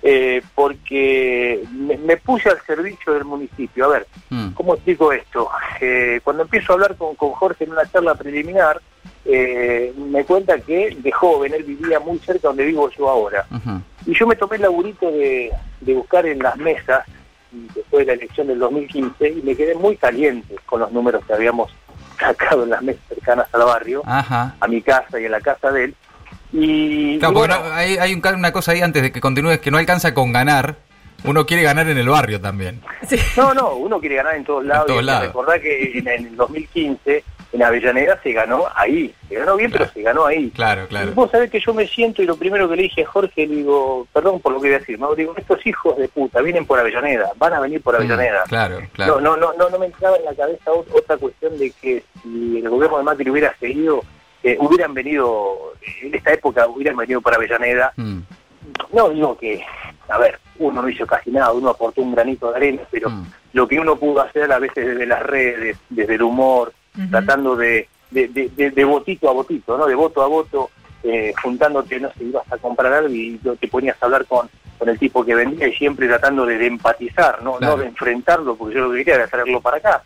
eh, 0.04 0.42
porque 0.56 1.64
me, 1.72 1.98
me 1.98 2.18
puse 2.18 2.50
al 2.50 2.62
servicio 2.62 3.14
del 3.14 3.26
municipio. 3.26 3.86
A 3.86 3.90
ver, 3.90 4.08
Mm. 4.30 4.50
¿Cómo 4.56 4.74
explico 4.74 5.14
esto? 5.14 5.50
Eh, 5.80 6.20
cuando 6.22 6.44
empiezo 6.44 6.74
a 6.74 6.76
hablar 6.76 6.98
con, 6.98 7.16
con 7.16 7.32
Jorge 7.32 7.64
en 7.64 7.72
una 7.72 7.90
charla 7.90 8.14
preliminar, 8.16 8.82
eh, 9.28 9.94
me 9.98 10.24
cuenta 10.24 10.58
que 10.60 10.96
de 10.98 11.12
joven 11.12 11.54
él 11.54 11.64
vivía 11.64 12.00
muy 12.00 12.18
cerca 12.20 12.48
donde 12.48 12.66
vivo 12.66 12.90
yo 12.98 13.10
ahora. 13.10 13.46
Y 14.06 14.14
yo 14.18 14.26
me 14.26 14.36
tomé 14.36 14.56
el 14.56 14.62
laburito 14.64 15.12
de, 15.12 15.52
de 15.82 15.94
buscar 15.94 16.26
en 16.26 16.40
las 16.40 16.56
mesas, 16.58 17.06
después 17.52 18.06
de 18.06 18.14
la 18.16 18.22
elección 18.22 18.48
del 18.48 18.60
2015, 18.60 19.30
y 19.30 19.42
me 19.42 19.56
quedé 19.56 19.76
muy 19.76 19.98
caliente 19.98 20.56
con 20.66 20.80
los 20.80 20.92
números 20.92 21.24
que 21.26 21.34
habíamos 21.34 21.72
sacado 22.20 22.64
en 22.64 22.70
las 22.72 22.82
mesas 22.82 23.04
cercanas 23.10 23.48
al 23.54 23.64
barrio, 23.66 24.02
Ajá. 24.06 24.56
a 24.60 24.68
mi 24.68 24.82
casa 24.82 25.20
y 25.20 25.26
a 25.26 25.30
la 25.30 25.42
casa 25.42 25.72
de 25.72 25.86
él. 25.86 25.96
Y, 26.54 27.20
Claro, 27.20 27.34
y 27.34 27.36
porque 27.36 27.54
bueno, 27.54 27.70
no- 27.70 27.74
hay, 27.76 27.98
hay 27.98 28.14
un 28.14 28.22
una 28.36 28.52
cosa 28.54 28.72
ahí 28.72 28.82
antes 28.82 29.04
de 29.04 29.12
que 29.12 29.20
continúes 29.20 29.60
que 29.60 29.70
no 29.72 29.78
alcanza 29.78 30.14
con 30.14 30.32
ganar. 30.32 30.78
Uno 31.26 31.46
quiere 31.48 31.64
ganar 31.64 31.90
en 31.90 31.98
el 31.98 32.08
barrio 32.08 32.40
también. 32.40 32.80
Sí. 33.08 33.18
No, 33.36 33.54
no, 33.54 33.74
uno 33.76 34.00
quiere 34.00 34.16
ganar 34.18 34.36
en 34.36 34.46
todos 34.46 34.64
lados. 34.64 34.86
todos 34.86 35.02
y 35.02 35.06
lados. 35.06 35.28
Recordá 35.28 35.60
que 35.60 35.98
en, 35.98 36.08
en 36.08 36.26
el 36.28 36.36
2015, 36.38 37.24
en 37.54 37.64
Avellaneda, 37.64 38.20
se 38.22 38.34
ganó 38.34 38.66
ahí. 38.76 39.14
Se 39.30 39.36
ganó 39.36 39.56
bien, 39.56 39.70
Claro. 39.72 39.86
pero 39.86 39.94
se 39.94 40.02
ganó 40.02 40.26
ahí. 40.26 40.50
Claro, 40.52 40.84
Y 40.84 40.88
claro. 40.88 41.12
vos 41.14 41.32
sabés 41.32 41.50
que 41.50 41.60
yo 41.60 41.74
me 41.74 41.88
siento 41.88 42.22
y 42.22 42.26
lo 42.26 42.36
primero 42.36 42.68
que 42.70 42.76
le 42.76 42.84
dije 42.84 43.04
a 43.04 43.08
Jorge, 43.08 43.48
le 43.48 43.56
digo, 43.56 44.08
perdón 44.14 44.40
por 44.42 44.52
lo 44.54 44.60
que 44.62 44.68
voy 44.68 44.76
a 44.76 44.80
decir, 44.80 45.00
¿no? 45.00 45.16
digo, 45.16 45.34
estos 45.38 45.66
hijos 45.66 45.98
de 45.98 46.08
puta 46.10 46.42
vienen 46.42 46.66
por 46.66 46.80
Avellaneda, 46.80 47.32
van 47.38 47.54
a 47.54 47.60
venir 47.60 47.82
por 47.82 47.96
Avellaneda. 47.96 48.44
Mm, 48.46 48.50
Claro, 48.50 48.80
claro. 48.94 49.20
No, 49.22 49.36
no, 49.38 49.54
no, 49.54 49.54
no, 49.58 49.70
no 49.70 49.80
me 49.80 49.86
entraba 49.88 50.18
en 50.18 50.26
la 50.26 50.34
cabeza 50.36 50.72
ot- 50.72 50.86
otra 50.94 51.18
cuestión 51.18 51.58
de 51.58 51.72
que 51.72 52.04
si 52.22 52.58
el 52.60 52.70
gobierno 52.70 52.98
de 52.98 53.04
Macri 53.04 53.30
hubiera 53.30 53.56
seguido, 53.60 54.02
eh, 54.44 54.58
hubieran 54.60 54.94
venido, 54.94 55.74
en 56.02 56.14
esta 56.16 56.34
época 56.34 56.68
hubieran 56.68 56.96
venido 56.98 57.22
por 57.22 57.34
Avellaneda, 57.34 57.94
Mm, 57.96 58.20
no 58.94 59.10
digo 59.10 59.38
que, 59.38 59.64
a 60.10 60.18
ver, 60.18 60.40
uno 60.60 60.82
no 60.82 60.90
hizo 60.90 61.06
casi 61.08 61.32
nada, 61.32 61.52
uno 61.54 61.70
aportó 61.70 62.02
un 62.02 62.14
granito 62.14 62.50
de 62.52 62.58
arena, 62.58 62.82
pero 62.92 63.10
Mm. 63.10 63.26
lo 63.54 63.68
que 63.68 63.80
uno 63.80 63.96
pudo 63.96 64.22
hacer 64.22 64.52
a 64.52 64.60
veces 64.60 64.86
desde 64.88 65.06
las 65.06 65.22
redes, 65.24 65.78
desde 65.90 66.16
el 66.16 66.22
humor, 66.24 66.74
Tratando 67.10 67.56
de, 67.56 67.88
de, 68.12 68.28
de, 68.30 68.50
de- 68.56 68.72
de 68.72 68.84
votito 68.86 69.30
a 69.30 69.34
votito, 69.34 69.78
¿no? 69.78 69.86
De 69.86 69.96
voto 69.96 70.22
a 70.24 70.28
voto, 70.28 70.70
eh, 71.04 71.34
juntándote, 71.42 72.00
no 72.00 72.10
sé, 72.14 72.24
ibas 72.24 72.52
a 72.52 72.58
comprar 72.58 72.92
algo 72.94 73.14
y 73.14 73.40
te 73.60 73.68
ponías 73.68 73.96
a 74.02 74.06
hablar 74.06 74.26
con, 74.26 74.50
con 74.78 74.90
el 74.90 74.98
tipo 74.98 75.24
que 75.24 75.36
vendía 75.36 75.68
y 75.68 75.74
siempre 75.76 76.08
tratando 76.08 76.46
de, 76.46 76.58
de 76.58 76.68
empatizar, 76.68 77.42
¿no? 77.44 77.58
Claro. 77.58 77.78
No 77.78 77.82
de 77.84 77.90
enfrentarlo, 77.90 78.56
porque 78.56 78.76
yo 78.76 78.82
lo 78.86 78.92
que 78.92 78.98
quería 79.00 79.16
era 79.16 79.28
traerlo 79.28 79.62
para 79.62 79.78
acá. 79.78 80.04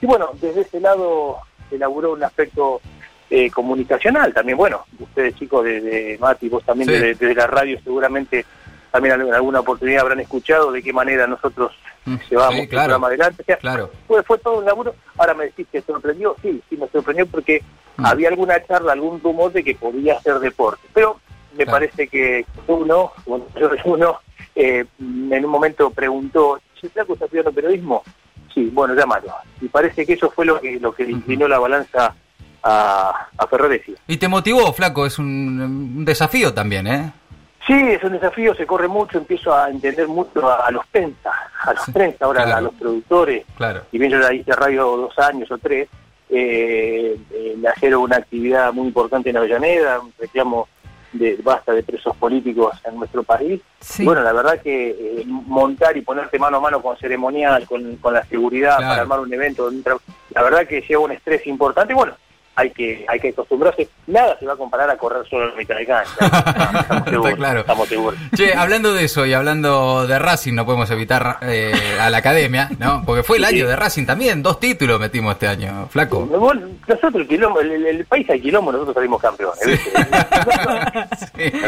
Y 0.00 0.06
bueno, 0.06 0.30
desde 0.40 0.62
ese 0.62 0.80
lado 0.80 1.38
se 1.68 1.76
elaboró 1.76 2.12
un 2.12 2.22
aspecto 2.24 2.80
eh, 3.30 3.50
comunicacional 3.50 4.32
también. 4.34 4.56
Bueno, 4.58 4.84
ustedes 4.98 5.34
chicos 5.34 5.64
de, 5.64 5.80
de 5.80 6.18
Mati, 6.20 6.48
vos 6.48 6.62
también 6.64 6.88
Sí. 6.88 6.94
desde, 6.94 7.08
desde 7.14 7.34
la 7.34 7.46
radio 7.46 7.78
seguramente 7.82 8.44
también 8.94 9.20
en 9.20 9.34
alguna 9.34 9.58
oportunidad 9.58 10.02
habrán 10.02 10.20
escuchado 10.20 10.70
de 10.70 10.80
qué 10.80 10.92
manera 10.92 11.26
nosotros 11.26 11.72
Mm, 12.06 12.16
llevamos 12.30 12.54
sí, 12.56 12.60
el 12.60 12.68
programa 12.68 13.06
adelante. 13.06 13.42
O 13.42 13.44
sea, 13.46 13.56
Claro. 13.56 13.90
fue, 14.06 14.22
fue 14.22 14.36
todo 14.38 14.58
un 14.58 14.64
laburo. 14.66 14.94
Ahora 15.16 15.32
me 15.34 15.44
decís 15.46 15.66
que 15.72 15.80
sorprendió, 15.80 16.36
sí, 16.42 16.62
sí 16.68 16.76
me 16.76 16.86
sorprendió 16.88 17.26
porque 17.26 17.62
Mm. 17.96 18.04
había 18.06 18.28
alguna 18.28 18.62
charla, 18.66 18.92
algún 18.92 19.20
rumor 19.22 19.50
de 19.52 19.64
que 19.64 19.74
podía 19.74 20.20
ser 20.20 20.38
deporte. 20.38 20.86
Pero 20.92 21.18
me 21.56 21.64
Claro. 21.64 21.70
parece 21.78 22.06
que 22.08 22.44
uno, 22.68 23.10
bueno, 23.26 23.46
yo 23.58 23.70
uno, 23.86 24.18
eh, 24.54 24.84
en 25.00 25.44
un 25.44 25.50
momento 25.50 25.90
preguntó, 25.90 26.60
¿si 26.80 26.88
Flaco 26.88 27.14
está 27.14 27.24
estudiando 27.24 27.52
periodismo? 27.52 28.02
Sí, 28.52 28.70
bueno, 28.72 28.94
llámalo. 28.94 29.32
Y 29.62 29.68
parece 29.68 30.04
que 30.06 30.12
eso 30.12 30.30
fue 30.30 30.44
lo 30.44 30.60
que, 30.60 30.78
lo 30.78 30.92
que 30.94 31.04
le 31.04 31.12
inclinó 31.12 31.48
la 31.48 31.58
balanza 31.58 32.14
a, 32.62 33.28
a 33.38 33.46
Ferraresi. 33.46 33.94
Y 34.06 34.18
te 34.18 34.28
motivó, 34.28 34.72
flaco, 34.72 35.06
es 35.06 35.18
un, 35.18 35.26
un 35.98 36.04
desafío 36.04 36.52
también, 36.54 36.86
¿eh? 36.86 37.12
Sí, 37.66 37.72
es 37.72 38.02
un 38.04 38.12
desafío, 38.12 38.54
se 38.54 38.66
corre 38.66 38.88
mucho, 38.88 39.16
empiezo 39.18 39.54
a 39.54 39.70
entender 39.70 40.06
mucho 40.06 40.46
a, 40.48 40.66
a 40.66 40.70
los 40.70 40.86
prensa, 40.86 41.30
a 41.62 41.72
los 41.72 41.82
Sí, 41.84 41.92
prensa, 41.92 42.24
ahora 42.26 42.42
claro. 42.44 42.58
a 42.58 42.60
los 42.62 42.74
productores, 42.74 43.44
Claro. 43.56 43.82
y 43.90 43.98
bien 43.98 44.10
yo 44.12 44.20
ya 44.20 44.32
hice 44.34 44.52
radio 44.52 44.84
dos 44.96 45.18
años 45.18 45.50
o 45.50 45.56
tres, 45.58 45.88
eh, 46.28 47.16
eh, 47.32 47.56
hacer 47.74 47.96
una 47.96 48.16
actividad 48.16 48.72
muy 48.72 48.88
importante 48.88 49.30
en 49.30 49.36
Avellaneda, 49.38 50.00
un 50.00 50.12
reclamo 50.18 50.68
de 51.12 51.38
basta 51.42 51.72
de 51.72 51.82
presos 51.84 52.14
políticos 52.16 52.76
en 52.84 52.96
nuestro 52.96 53.22
país. 53.22 53.60
Sí. 53.80 54.04
Bueno, 54.04 54.22
la 54.22 54.32
verdad 54.32 54.60
que 54.60 54.90
eh, 54.90 55.24
montar 55.26 55.96
y 55.96 56.00
ponerte 56.02 56.38
mano 56.40 56.56
a 56.56 56.60
mano 56.60 56.82
con 56.82 56.96
ceremonial, 56.98 57.66
con, 57.66 57.96
con 57.96 58.12
la 58.14 58.24
seguridad 58.24 58.76
Claro. 58.78 58.88
para 58.90 59.02
armar 59.02 59.20
un 59.20 59.32
evento, 59.32 59.70
la 60.34 60.42
verdad 60.42 60.66
que 60.66 60.80
lleva 60.82 61.02
un 61.04 61.12
estrés 61.12 61.46
importante. 61.46 61.92
y 61.92 61.96
Bueno, 61.96 62.14
hay 62.56 62.70
que 62.70 63.04
hay 63.08 63.20
que 63.20 63.28
acostumbrarse. 63.28 63.88
Nada 64.06 64.38
se 64.38 64.46
va 64.46 64.54
a 64.54 64.56
comparar 64.56 64.90
a 64.90 64.96
correr 64.96 65.26
solo 65.28 65.44
en 65.44 65.50
la 65.50 65.56
mitad 65.56 65.76
de 65.76 65.86
cancha. 65.86 66.10
Estamos 66.80 67.04
seguros. 67.04 67.26
Está 67.26 67.36
claro. 67.36 67.60
Estamos 67.60 67.88
seguros. 67.88 68.20
Che, 68.36 68.54
hablando 68.54 68.92
de 68.92 69.04
eso 69.04 69.26
y 69.26 69.32
hablando 69.32 70.06
de 70.06 70.18
Racing, 70.18 70.54
no 70.54 70.64
podemos 70.64 70.90
evitar 70.90 71.38
eh, 71.42 71.72
a 72.00 72.10
la 72.10 72.18
academia, 72.18 72.70
¿no? 72.78 73.02
Porque 73.04 73.22
fue 73.22 73.38
el 73.38 73.44
Sí. 73.44 73.56
año 73.56 73.68
de 73.68 73.76
Racing 73.76 74.06
también, 74.06 74.42
dos 74.42 74.58
títulos 74.58 74.98
metimos 74.98 75.34
este 75.34 75.46
año, 75.48 75.86
flaco. 75.90 76.20
Bueno, 76.26 76.66
nosotros, 76.86 77.14
el, 77.16 77.28
quilombo, 77.28 77.60
el, 77.60 78.04
país 78.06 78.28
al 78.30 78.40
quilombo, 78.40 78.72
nosotros 78.72 78.94
salimos 78.94 79.20
campeones. 79.20 79.60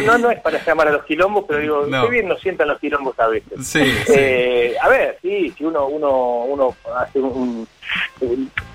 No, 0.07 0.19
no 0.19 0.31
es 0.31 0.41
para 0.41 0.65
llamar 0.65 0.89
a 0.89 0.93
los 0.93 1.05
quilombos, 1.05 1.45
pero 1.49 1.61
digo, 1.61 2.03
qué 2.03 2.11
bien 2.11 2.29
nos 2.29 2.41
sientan 2.41 2.69
los 2.69 2.79
quilombos 2.79 3.19
a 3.19 3.27
veces. 3.27 3.67
Sí, 3.67 3.83
sí. 4.07 4.13
Eh, 4.15 4.77
a 4.81 4.89
ver, 4.89 5.19
sí, 5.21 5.53
si 5.57 5.65
uno 5.65 5.87
uno 5.87 6.45
uno 6.45 6.75
hace 6.97 7.19
un, 7.21 7.67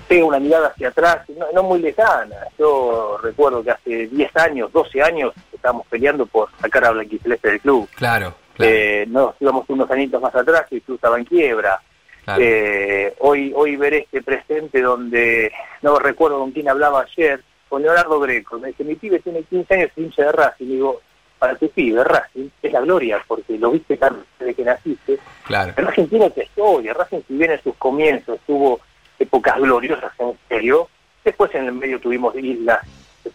pega 0.08 0.24
una 0.24 0.38
mirada 0.40 0.68
hacia 0.68 0.88
atrás, 0.88 1.28
no, 1.36 1.46
no 1.52 1.62
muy 1.62 1.80
lejana. 1.80 2.36
Yo 2.58 3.18
recuerdo 3.22 3.62
que 3.62 3.70
hace 3.70 4.06
10 4.08 4.36
años, 4.36 4.72
12 4.72 5.02
años, 5.02 5.32
estábamos 5.52 5.86
peleando 5.88 6.26
por 6.26 6.48
sacar 6.60 6.84
a 6.84 6.90
Blanquiceleste 6.90 7.50
del 7.50 7.60
club. 7.60 7.88
Claro, 7.94 8.34
claro, 8.54 8.72
Eh, 8.72 9.04
nos 9.08 9.34
íbamos 9.40 9.64
unos 9.68 9.90
añitos 9.90 10.20
más 10.20 10.34
atrás 10.34 10.64
y 10.70 10.76
el 10.76 10.82
club 10.82 10.96
estaba 10.96 11.18
en 11.18 11.24
quiebra. 11.24 11.80
claro. 12.24 12.42
Eh, 12.44 13.14
hoy 13.20 13.52
hoy 13.54 13.76
ver 13.76 13.94
este 13.94 14.22
presente 14.22 14.80
donde, 14.82 15.52
no 15.82 15.98
recuerdo 15.98 16.38
con 16.40 16.52
quién 16.52 16.68
hablaba 16.68 17.02
ayer, 17.02 17.40
con 17.68 17.82
Leonardo 17.82 18.20
Greco, 18.20 18.58
me 18.58 18.68
dice, 18.68 18.84
mi 18.84 18.96
pibe 18.96 19.18
tiene 19.20 19.42
15 19.44 19.74
años 19.74 19.90
y 19.96 20.02
hincha 20.02 20.24
de 20.24 20.32
Racing, 20.32 20.64
y 20.66 20.68
digo, 20.74 21.00
para 21.38 21.54
tu 21.56 21.68
pibe 21.70 22.04
Racing 22.04 22.48
es 22.62 22.72
la 22.72 22.80
gloria, 22.82 23.24
porque 23.26 23.56
lo 23.58 23.70
viste 23.70 23.96
tan 23.96 24.22
desde 24.38 24.54
que 24.54 24.62
naciste. 24.64 25.18
claro. 25.46 25.72
Racing 25.76 26.06
tiene 26.08 26.26
otra 26.26 26.44
historia, 26.44 26.92
Racing 26.92 27.20
si 27.26 27.34
bien 27.34 27.50
en 27.52 27.62
sus 27.62 27.74
comienzos 27.76 28.38
tuvo 28.46 28.80
épocas 29.22 29.56
gloriosas 29.58 30.12
en 30.18 30.36
serio, 30.48 30.88
después 31.24 31.54
en 31.54 31.66
el 31.66 31.72
medio 31.72 32.00
tuvimos 32.00 32.34
islas 32.36 32.80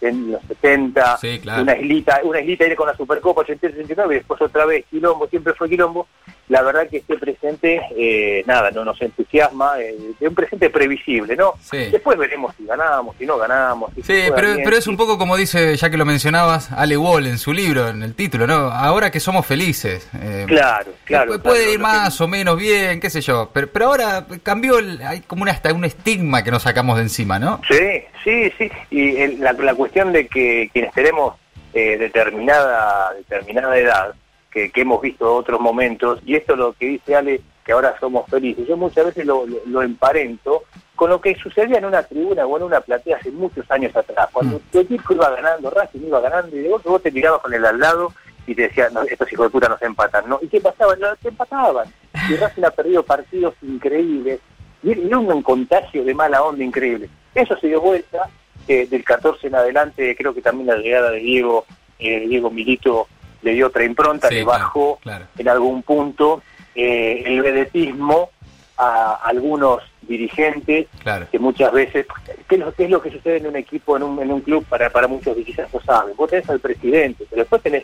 en 0.02 0.32
los 0.32 0.42
70, 0.44 1.18
Sí, 1.18 1.40
claro. 1.40 1.64
una 1.64 1.78
islita, 1.78 2.20
una 2.24 2.42
islita 2.42 2.76
con 2.76 2.88
la 2.88 2.96
Supercopa 2.96 3.44
80-89 3.44 4.12
y 4.12 4.16
después 4.16 4.42
otra 4.42 4.66
vez 4.66 4.86
Quilombo, 4.90 5.28
siempre 5.28 5.54
fue 5.54 5.70
Quilombo. 5.70 6.08
La 6.50 6.62
verdad 6.62 6.88
que 6.90 6.98
este 6.98 7.18
presente, 7.18 7.82
eh, 7.98 8.42
nada, 8.48 8.72
no 8.72 8.86
nos 8.86 9.02
entusiasma, 9.02 9.82
eh, 9.82 9.96
es 10.20 10.28
un 10.30 10.34
presente 10.34 10.70
previsible, 10.70 11.36
¿no? 11.36 11.56
Sí. 11.60 11.78
Después 11.92 12.18
veremos 12.18 12.56
si 12.56 12.66
ganamos, 12.66 13.18
si 13.18 13.26
no 13.26 13.38
ganamos. 13.38 13.94
Si 13.96 14.02
Sí, 14.04 14.22
pero, 14.34 14.54
bien, 14.54 14.62
pero 14.64 14.78
es 14.78 14.88
un 14.88 14.96
poco 14.96 15.18
como 15.18 15.36
dice, 15.36 15.76
ya 15.76 15.90
que 15.90 15.98
lo 15.98 16.06
mencionabas, 16.06 16.72
Ale 16.72 16.96
Wall 16.96 17.28
en 17.28 17.38
su 17.38 17.52
libro, 17.52 17.90
en 17.90 18.02
el 18.02 18.16
título, 18.16 18.48
¿no? 18.48 18.72
Ahora 18.72 19.12
que 19.12 19.20
somos 19.20 19.46
felices. 19.46 20.08
eh, 20.22 20.46
Claro, 20.48 20.92
claro. 21.04 21.34
Pu- 21.34 21.42
Puede 21.42 21.58
claro, 21.64 21.72
ir 21.72 21.78
que- 21.78 21.84
más 21.84 22.22
o 22.22 22.28
menos 22.30 22.58
bien, 22.58 23.02
qué 23.02 23.10
sé 23.10 23.20
yo. 23.20 23.50
Pero, 23.54 23.68
pero 23.68 23.88
ahora 23.88 24.26
cambió, 24.42 24.80
el- 24.80 25.02
hay 25.02 25.20
como 25.22 25.42
una, 25.44 25.52
hasta 25.52 25.74
un 25.74 25.84
estigma 25.84 26.44
que 26.46 26.52
nos 26.52 26.64
sacamos 26.64 26.96
de 26.96 27.04
encima, 27.04 27.40
¿no? 27.40 27.60
Sí, 27.70 28.04
sí, 28.24 28.54
sí. 28.58 28.72
Y 28.90 29.18
el- 29.18 29.40
la, 29.42 29.52
la 29.52 29.76
cuestión 29.76 30.14
de 30.14 30.28
que 30.28 30.70
quienes 30.72 30.94
tenemos 30.94 31.36
eh, 31.74 31.98
determinada 31.98 33.14
determinada 33.16 33.78
edad, 33.78 34.14
que, 34.52 34.72
que 34.72 34.82
hemos 34.82 35.02
visto 35.02 35.36
otros 35.36 35.60
momentos, 35.60 36.20
y 36.26 36.36
esto 36.36 36.56
lo 36.56 36.74
que 36.74 36.86
dice 36.88 37.16
Ale, 37.16 37.42
que 37.66 37.74
ahora 37.74 37.96
somos 38.00 38.30
felices, 38.30 38.66
yo 38.68 38.78
muchas 38.78 39.06
veces 39.06 39.26
lo, 39.26 39.46
lo- 39.46 39.58
lo 39.66 39.82
emparento 39.82 40.64
con 40.96 41.10
lo 41.10 41.20
que 41.22 41.36
sucedía 41.36 41.78
en 41.78 41.86
una 41.86 42.02
tribuna 42.04 42.46
o 42.46 42.58
en 42.58 42.64
una 42.64 42.80
platea 42.82 43.18
hace 43.18 43.30
muchos 43.32 43.70
años 43.70 43.96
atrás, 43.96 44.30
cuando 44.32 44.58
Mm. 44.58 44.62
tu 44.72 44.80
equipo 44.80 45.14
iba 45.14 45.30
ganando, 45.30 45.70
Racing 45.70 46.08
iba 46.08 46.20
ganando, 46.22 46.56
y 46.56 46.60
de 46.62 46.70
golpe 46.70 46.90
vos 46.90 47.04
te 47.04 47.12
tirabas 47.12 47.42
con 47.42 47.54
el 47.54 47.64
al 47.66 47.80
lado 47.80 48.14
y 48.48 48.56
te 48.56 48.64
decías, 48.64 48.92
no, 48.94 49.02
estos 49.04 49.32
hijos 49.32 49.46
de 49.48 49.50
puta 49.52 49.68
nos 49.70 49.82
empatan, 49.82 50.28
¿no? 50.30 50.40
¿Y 50.42 50.48
qué 50.48 50.62
pasaba? 50.62 50.96
No, 50.96 51.08
te 51.18 51.28
empataban. 51.28 51.88
Y 52.30 52.36
Racing 52.38 52.64
ha 52.64 52.72
perdido 52.72 53.04
partidos 53.04 53.54
increíbles, 53.62 54.40
y 54.82 54.92
era 54.92 55.18
un 55.20 55.42
contagio 55.44 56.04
de 56.06 56.14
mala 56.16 56.42
onda 56.42 56.64
increíble. 56.64 57.10
Eso 57.36 57.58
se 57.58 57.68
dio 57.68 57.82
vuelta, 57.82 58.30
eh, 58.68 58.88
del 58.88 59.04
14 59.04 59.48
en 59.48 59.56
adelante, 59.56 60.16
creo 60.18 60.34
que 60.34 60.42
también 60.42 60.68
la 60.68 60.78
llegada 60.78 61.12
de 61.12 61.20
Diego, 61.20 61.66
eh, 62.00 62.22
Diego 62.28 62.50
Milito 62.50 63.08
le 63.42 63.52
dio 63.54 63.68
otra 63.68 63.84
impronta, 63.84 64.28
Sí, 64.30 64.36
claro, 64.44 64.48
bajó 64.48 65.00
claro. 65.02 65.26
en 65.38 65.48
algún 65.50 65.84
punto 65.84 66.42
eh, 66.76 67.24
el 67.26 67.42
vedetismo 67.42 68.30
a 68.78 69.16
algunos 69.24 69.82
dirigentes 70.02 70.88
Claro. 71.04 71.28
que 71.32 71.40
muchas 71.40 71.72
veces, 71.72 72.06
¿qué 72.48 72.56
es 72.56 72.62
lo, 72.62 72.74
qué 72.74 72.84
es 72.86 72.90
lo 72.90 73.02
que 73.02 73.12
sucede 73.12 73.38
en 73.38 73.48
un 73.48 73.56
equipo, 73.56 73.98
en 73.98 74.04
un, 74.04 74.22
en 74.22 74.32
un 74.32 74.42
club 74.42 74.66
para, 74.66 74.90
para 74.90 75.08
muchos 75.08 75.36
quizás 75.38 75.74
no 75.74 75.82
saben? 75.82 76.16
Vos 76.16 76.30
tenés 76.30 76.50
al 76.50 76.60
presidente, 76.60 77.26
pero 77.30 77.42
después 77.42 77.62
tenés 77.62 77.84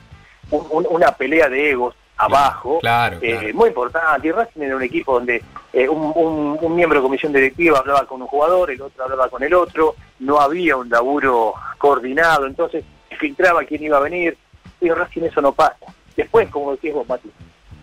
un- 0.51 0.65
un- 0.69 0.88
una 0.89 1.12
pelea 1.12 1.50
de 1.50 1.72
egos 1.72 1.95
abajo, 2.15 2.77
claro, 2.79 3.17
eh, 3.22 3.31
claro. 3.39 3.53
muy 3.55 3.69
importante. 3.69 4.27
Y 4.27 4.31
Racing 4.31 4.62
era 4.62 4.75
un 4.75 4.83
equipo 4.83 5.13
donde 5.15 5.41
eh, 5.74 5.89
un, 5.89 6.12
un- 6.15 6.57
un 6.62 6.75
miembro 6.75 7.00
de 7.00 7.03
comisión 7.03 7.33
directiva 7.33 7.79
hablaba 7.79 8.05
con 8.05 8.22
un 8.22 8.27
jugador, 8.27 8.69
el 8.69 8.81
otro 8.81 9.03
hablaba 9.03 9.27
con 9.29 9.41
el 9.43 9.53
otro, 9.53 9.95
no 10.19 10.39
había 10.39 10.77
un 10.77 10.89
laburo 10.89 11.55
coordinado, 11.79 12.45
entonces 12.45 12.83
se 13.10 13.15
filtraba 13.17 13.63
quién 13.63 13.83
iba 13.83 13.98
a 13.98 14.01
venir, 14.01 14.38
y 14.84 14.90
Racing 14.90 15.24
eso 15.24 15.42
no 15.42 15.52
pasa. 15.54 15.75
Después, 16.16 16.48
como 16.50 16.72
decís 16.74 16.94
vos, 16.94 17.08
Mati, 17.08 17.30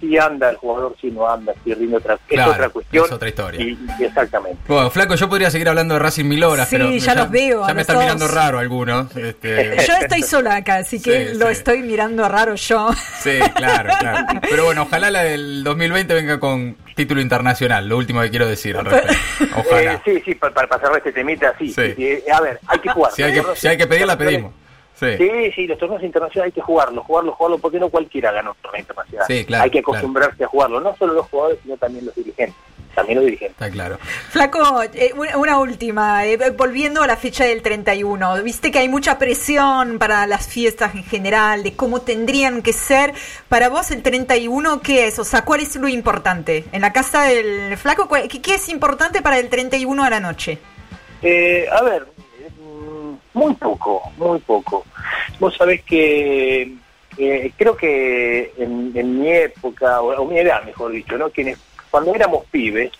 si 0.00 0.16
anda 0.16 0.48
el 0.48 0.56
jugador, 0.56 0.96
si 0.98 1.10
no 1.10 1.28
anda, 1.30 1.52
si 1.62 1.74
rinde 1.74 1.96
otra, 1.96 2.16
Claro, 2.26 2.52
es 2.52 2.56
otra 2.56 2.68
cuestión. 2.70 3.04
es 3.04 3.12
otra 3.12 3.28
historia. 3.28 3.60
Y, 3.60 3.78
y 3.98 4.04
exactamente. 4.04 4.58
Bueno, 4.66 4.88
Flaco, 4.90 5.14
yo 5.14 5.28
podría 5.28 5.50
seguir 5.50 5.68
hablando 5.68 5.92
de 5.94 6.00
Racing 6.00 6.24
mil 6.24 6.42
horas, 6.44 6.68
Sí, 6.70 6.76
pero 6.78 6.90
ya 6.90 7.14
los 7.14 7.30
veo, 7.30 7.66
Ya 7.66 7.74
me 7.74 7.82
están 7.82 7.96
dos. 7.96 8.04
mirando 8.04 8.28
raro 8.28 8.58
algunos. 8.60 9.14
este, 9.16 9.76
Yo 9.86 9.92
estoy 10.00 10.22
sola 10.22 10.56
acá, 10.56 10.76
así 10.76 11.02
que 11.02 11.30
Sí, 11.32 11.38
lo 11.38 11.46
sí. 11.46 11.52
estoy 11.52 11.82
mirando 11.82 12.26
raro 12.30 12.54
yo. 12.54 12.88
Sí, 13.20 13.38
claro, 13.56 13.90
claro. 14.00 14.26
Pero 14.48 14.64
bueno, 14.64 14.82
ojalá 14.84 15.10
la 15.10 15.22
del 15.22 15.64
2020 15.64 16.14
venga 16.14 16.40
con 16.40 16.78
título 16.96 17.20
internacional, 17.20 17.86
lo 17.86 17.98
último 17.98 18.22
que 18.22 18.30
quiero 18.30 18.46
decir 18.48 18.76
al 18.78 18.86
respecto. 18.86 19.14
Ojalá. 19.60 19.94
Eh, 19.94 20.00
sí, 20.04 20.22
sí, 20.24 20.34
para, 20.34 20.54
para 20.54 20.78
cerrar 20.80 20.96
este 20.98 21.12
temita, 21.12 21.52
sí. 21.58 21.68
Sí. 21.68 21.82
sí, 21.88 21.92
sí, 21.96 22.04
eh, 22.06 22.24
a 22.32 22.40
ver, 22.40 22.58
hay 22.66 22.78
que 22.78 22.88
jugar. 22.90 23.12
Si 23.12 23.22
hay 23.22 23.34
que, 23.34 23.42
si 23.54 23.68
hay 23.68 23.76
que 23.76 23.86
pedir, 23.86 24.06
la 24.06 24.16
pedimos. 24.16 24.52
Sí. 25.00 25.16
Sí, 25.16 25.52
sí, 25.54 25.66
los 25.66 25.78
torneos 25.78 26.02
internacionales 26.02 26.52
hay 26.52 26.52
que 26.52 26.60
jugarlos, 26.60 27.04
jugarlos, 27.06 27.34
jugarlos, 27.34 27.60
porque 27.60 27.80
no 27.80 27.88
cualquiera 27.88 28.30
gana 28.32 28.50
un 28.50 28.56
torneo 28.60 28.80
internacional. 28.80 29.26
Sí, 29.26 29.44
claro, 29.46 29.64
hay 29.64 29.70
que 29.70 29.78
acostumbrarse 29.78 30.44
a 30.44 30.46
jugarlo, 30.46 30.78
no 30.80 30.94
solo 30.96 31.14
los 31.14 31.26
jugadores, 31.28 31.58
sino 31.62 31.76
también 31.78 32.04
los 32.04 32.14
dirigentes. 32.14 32.54
También 32.94 33.18
los 33.18 33.24
dirigentes. 33.24 33.52
Está 33.52 33.70
claro. 33.70 33.98
Flaco, 34.30 34.82
eh, 34.94 35.12
una, 35.16 35.36
una 35.38 35.58
última, 35.60 36.26
eh, 36.26 36.36
volviendo 36.56 37.02
a 37.02 37.06
la 37.06 37.16
fecha 37.16 37.44
del 37.44 37.62
31, 37.62 38.42
viste 38.42 38.70
que 38.72 38.80
hay 38.80 38.88
mucha 38.88 39.16
presión 39.16 39.98
para 40.00 40.26
las 40.26 40.48
fiestas 40.48 40.94
en 40.96 41.04
general, 41.04 41.62
de 41.62 41.74
cómo 41.76 42.00
tendrían 42.02 42.62
que 42.62 42.72
ser. 42.72 43.14
Para 43.48 43.68
vos 43.68 43.92
el 43.92 44.02
31, 44.02 44.80
¿qué 44.82 45.06
es? 45.06 45.18
O 45.20 45.24
sea, 45.24 45.44
¿cuál 45.44 45.60
es 45.60 45.76
lo 45.76 45.86
importante? 45.88 46.64
En 46.72 46.80
la 46.82 46.92
casa 46.92 47.22
del 47.22 47.76
Flaco, 47.78 48.08
¿cuál- 48.08 48.26
¿qué, 48.28 48.42
qué 48.42 48.56
es 48.56 48.68
importante 48.68 49.22
para 49.22 49.38
el 49.38 49.48
31 49.48 50.02
a 50.04 50.10
la 50.10 50.18
noche? 50.20 50.58
Eh, 51.22 51.68
a 51.70 51.82
ver, 51.82 52.06
muy 53.34 53.54
poco, 53.54 54.02
muy 54.16 54.38
poco. 54.40 54.84
Vos 55.38 55.56
sabés 55.56 55.82
que 55.84 56.74
eh, 57.18 57.52
creo 57.56 57.76
que 57.76 58.52
en, 58.58 58.92
en 58.94 59.20
mi 59.20 59.28
época, 59.30 60.00
o, 60.00 60.22
o 60.22 60.24
mi 60.26 60.38
edad, 60.38 60.62
mejor 60.64 60.92
dicho, 60.92 61.16
¿no? 61.18 61.30
Quienes, 61.30 61.58
cuando 61.90 62.14
éramos 62.14 62.44
pibes, 62.50 62.92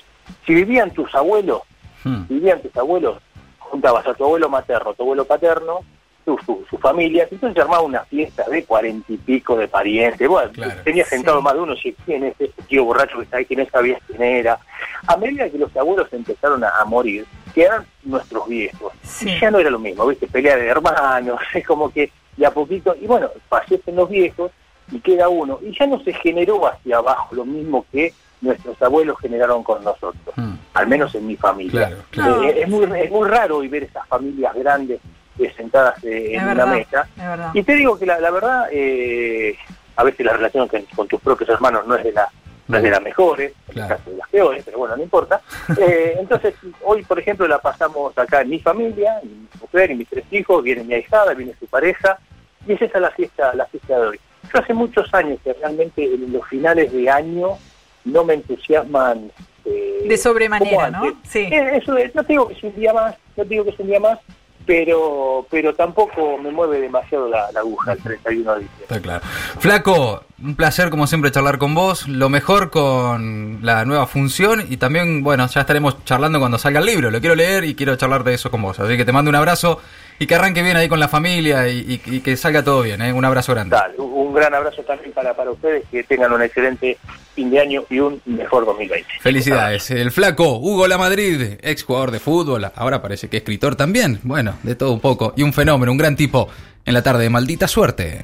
si 0.46 0.54
vivían 0.54 0.90
tus 0.92 1.14
abuelos, 1.14 1.62
Hmm. 2.02 2.22
vivían 2.30 2.62
tus 2.62 2.74
abuelos, 2.78 3.18
juntabas 3.58 4.06
a 4.06 4.14
tu 4.14 4.24
abuelo 4.24 4.48
materno, 4.48 4.94
tu 4.94 5.02
abuelo 5.02 5.26
paterno, 5.26 5.80
su, 6.24 6.38
su, 6.46 6.64
su 6.70 6.78
familia, 6.78 7.28
entonces 7.30 7.54
se 7.56 7.60
armaba 7.60 7.82
una 7.82 8.04
fiesta 8.04 8.48
de 8.48 8.64
cuarenta 8.64 9.12
y 9.12 9.18
pico 9.18 9.54
de 9.54 9.68
parientes, 9.68 10.26
bueno, 10.26 10.50
Claro. 10.50 10.72
tenía 10.82 11.04
sentado 11.04 11.38
Sí. 11.40 11.44
más 11.44 11.52
de 11.52 11.60
uno, 11.60 11.76
si 11.76 11.92
quién 12.06 12.24
es 12.24 12.34
este 12.40 12.62
tío 12.62 12.86
borracho 12.86 13.18
que 13.18 13.24
está 13.24 13.36
ahí, 13.36 13.44
que 13.44 13.54
no 13.56 13.66
sabías 13.66 14.00
quién 14.06 14.22
era. 14.22 14.58
A 15.06 15.16
medida 15.18 15.50
que 15.50 15.58
los 15.58 15.76
abuelos 15.76 16.10
empezaron 16.12 16.64
a, 16.64 16.70
a 16.80 16.84
morir, 16.86 17.26
quedaron 17.52 17.86
nuestros 18.04 18.48
viejos, 18.48 18.92
Sí. 19.02 19.28
y 19.30 19.40
ya 19.40 19.50
no 19.50 19.58
era 19.58 19.70
lo 19.70 19.78
mismo, 19.78 20.06
¿viste? 20.06 20.26
Pelea 20.26 20.56
de 20.56 20.66
hermanos, 20.66 21.40
es 21.54 21.66
como 21.66 21.90
que 21.90 22.10
de 22.36 22.46
a 22.46 22.50
poquito, 22.50 22.94
y 23.00 23.06
bueno, 23.06 23.28
fallecen 23.48 23.96
los 23.96 24.08
viejos 24.08 24.50
y 24.92 25.00
queda 25.00 25.28
uno, 25.28 25.58
y 25.62 25.76
ya 25.78 25.86
no 25.86 26.00
se 26.02 26.12
generó 26.14 26.66
hacia 26.66 26.96
abajo 26.98 27.34
lo 27.34 27.44
mismo 27.44 27.84
que 27.92 28.12
nuestros 28.40 28.80
abuelos 28.82 29.18
generaron 29.20 29.62
con 29.62 29.84
nosotros, 29.84 30.34
Hmm. 30.36 30.54
al 30.74 30.86
menos 30.88 31.14
en 31.14 31.26
mi 31.26 31.36
familia. 31.36 31.88
Claro, 31.88 31.96
claro. 32.10 32.42
Eh, 32.44 32.62
es, 32.62 32.68
muy, 32.68 32.84
es 32.98 33.10
muy 33.10 33.28
raro 33.28 33.58
hoy 33.58 33.68
ver 33.68 33.84
esas 33.84 34.06
familias 34.08 34.54
grandes 34.54 35.00
eh, 35.38 35.52
sentadas 35.56 36.02
eh, 36.04 36.34
en 36.36 36.46
verdad, 36.46 36.66
una 36.66 36.74
mesa. 36.76 37.08
Y 37.54 37.62
te 37.62 37.74
digo 37.74 37.98
que 37.98 38.06
la, 38.06 38.18
la 38.20 38.30
verdad, 38.30 38.68
eh, 38.72 39.56
a 39.96 40.04
veces 40.04 40.24
la 40.24 40.32
relación 40.32 40.68
con, 40.68 40.82
con 40.96 41.06
tus 41.08 41.20
propios 41.20 41.48
hermanos 41.50 41.86
no 41.86 41.94
es 41.96 42.04
de 42.04 42.12
la 42.12 42.28
no 42.70 42.76
es 42.76 42.82
de 42.82 42.90
las 42.90 43.02
mejores, 43.02 43.52
en 43.68 43.74
Claro. 43.74 43.94
el 43.94 43.98
caso 43.98 44.10
de 44.10 44.16
las 44.16 44.28
peores, 44.28 44.62
pero 44.64 44.78
bueno, 44.78 44.96
no 44.96 45.02
importa. 45.02 45.40
Eh, 45.80 46.16
entonces, 46.18 46.54
hoy, 46.84 47.02
por 47.04 47.18
ejemplo, 47.18 47.46
la 47.48 47.58
pasamos 47.58 48.16
acá 48.18 48.42
en 48.42 48.50
mi 48.50 48.58
familia, 48.58 49.20
mi 49.22 49.48
mujer 49.60 49.90
y 49.90 49.94
mis 49.94 50.08
tres 50.08 50.24
hijos, 50.30 50.62
viene 50.62 50.84
mi 50.84 50.94
ahijada, 50.94 51.32
viene 51.34 51.54
su 51.58 51.66
pareja, 51.66 52.18
y 52.66 52.72
es 52.72 52.82
esa 52.82 53.00
la 53.00 53.10
fiesta, 53.10 53.54
la 53.54 53.66
fiesta 53.66 53.98
de 53.98 54.06
hoy. 54.08 54.20
Yo 54.52 54.60
hace 54.60 54.74
muchos 54.74 55.12
años 55.14 55.38
que 55.42 55.52
realmente 55.54 56.04
en 56.04 56.32
los 56.32 56.46
finales 56.48 56.92
de 56.92 57.08
año 57.08 57.56
no 58.04 58.24
me 58.24 58.34
entusiasman 58.34 59.30
eh, 59.64 60.04
de 60.06 60.16
sobremanera, 60.16 60.90
¿no? 60.90 61.02
Sí. 61.28 61.48
Eh, 61.50 61.76
eso, 61.76 61.94
no 62.14 62.22
digo 62.22 62.48
que 62.48 62.54
es 62.54 62.62
un 62.62 62.74
día 62.74 62.92
más, 62.92 63.14
no 63.36 63.44
digo 63.44 63.64
que 63.64 63.70
es 63.70 63.78
un 63.78 63.86
día 63.86 64.00
más, 64.00 64.18
pero 64.66 65.46
pero 65.50 65.74
tampoco 65.74 66.38
me 66.38 66.50
mueve 66.50 66.80
demasiado 66.80 67.28
la, 67.28 67.46
aguja 67.56 67.92
el 67.92 68.02
31 68.02 68.54
de 68.54 68.60
diciembre. 68.60 68.82
Está 68.82 69.00
claro. 69.00 69.24
Flaco, 69.58 70.24
un 70.42 70.54
placer 70.54 70.90
como 70.90 71.06
siempre 71.06 71.30
charlar 71.30 71.58
con 71.58 71.74
vos, 71.74 72.08
lo 72.08 72.28
mejor 72.28 72.70
con 72.70 73.58
la 73.62 73.84
nueva 73.84 74.06
función 74.06 74.64
y 74.68 74.76
también, 74.78 75.22
bueno, 75.22 75.46
ya 75.46 75.60
estaremos 75.60 76.04
charlando 76.04 76.38
cuando 76.38 76.58
salga 76.58 76.80
el 76.80 76.86
libro, 76.86 77.10
lo 77.10 77.20
quiero 77.20 77.34
leer 77.34 77.64
y 77.64 77.74
quiero 77.74 77.96
charlar 77.96 78.24
de 78.24 78.34
eso 78.34 78.50
con 78.50 78.62
vos, 78.62 78.80
así 78.80 78.96
que 78.96 79.04
te 79.04 79.12
mando 79.12 79.28
un 79.28 79.34
abrazo 79.34 79.80
y 80.18 80.26
que 80.26 80.34
arranque 80.34 80.62
bien 80.62 80.76
ahí 80.76 80.88
con 80.88 81.00
la 81.00 81.08
familia 81.08 81.68
y, 81.68 81.98
que 81.98 82.36
salga 82.36 82.62
todo 82.62 82.82
bien, 82.82 83.00
¿eh? 83.02 83.12
un 83.12 83.24
abrazo 83.24 83.52
grande. 83.52 83.76
un 83.98 84.34
gran 84.34 84.54
abrazo 84.54 84.82
también 84.82 85.12
para, 85.12 85.34
para 85.34 85.50
ustedes, 85.50 85.84
que 85.90 86.04
tengan 86.04 86.32
un 86.32 86.42
excelente 86.42 86.98
fin 87.34 87.50
de 87.50 87.60
año 87.60 87.84
y 87.88 88.00
un 88.00 88.20
mejor 88.26 88.66
2020. 88.66 89.08
Felicidades. 89.20 89.90
El 89.90 90.10
flaco 90.10 90.58
Hugo 90.58 90.86
La 90.88 90.98
Madrid, 90.98 91.58
ex 91.62 91.84
jugador 91.84 92.10
de 92.10 92.20
fútbol, 92.20 92.70
ahora 92.74 93.02
parece 93.02 93.28
que 93.28 93.38
escritor 93.38 93.76
también, 93.76 94.20
bueno, 94.22 94.56
de 94.62 94.74
todo 94.74 94.92
un 94.92 95.00
poco, 95.00 95.32
y 95.36 95.42
un 95.42 95.52
fenómeno, 95.52 95.92
un 95.92 95.98
gran 95.98 96.16
tipo 96.16 96.48
en 96.84 96.94
la 96.94 97.02
tarde 97.02 97.24
de 97.24 97.30
maldita 97.30 97.68
suerte. 97.68 98.22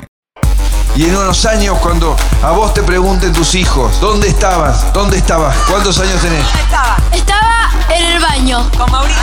Y 0.96 1.04
en 1.04 1.14
unos 1.14 1.44
años, 1.44 1.76
cuando 1.80 2.16
a 2.42 2.52
vos 2.52 2.72
te 2.72 2.82
pregunten 2.82 3.30
tus 3.34 3.54
hijos, 3.54 4.00
¿dónde 4.00 4.28
estabas? 4.28 4.90
¿Dónde 4.94 5.18
estabas? 5.18 5.54
¿Cuántos 5.68 5.98
años 5.98 6.22
tenés? 6.22 6.42
¿Dónde 6.42 6.62
estaba? 6.62 6.96
Estaba 7.12 7.70
en 7.94 8.04
el 8.06 8.22
baño. 8.22 8.70
Con 8.78 8.90
Mauricio. 8.90 9.22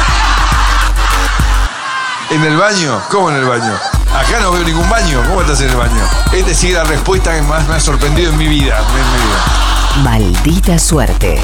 ¿En 2.30 2.44
el 2.44 2.58
baño? 2.58 3.02
¿Cómo 3.10 3.32
en 3.32 3.38
el 3.38 3.46
baño? 3.46 3.74
Acá 4.16 4.40
no 4.40 4.52
veo 4.52 4.64
ningún 4.64 4.88
baño. 4.88 5.24
¿Cómo 5.28 5.42
estás 5.42 5.62
en 5.62 5.70
el 5.72 5.76
baño? 5.76 6.04
Esta 6.32 6.54
sigue 6.54 6.74
la 6.74 6.84
respuesta 6.84 7.34
que 7.34 7.42
más 7.42 7.68
me 7.68 7.74
ha 7.74 7.80
sorprendido 7.80 8.32
en 8.32 8.38
mi 8.38 8.48
vida. 8.48 8.78
En 8.78 9.12
mi 9.12 9.18
vida. 9.26 10.04
Maldita 10.04 10.78
suerte. 10.78 11.42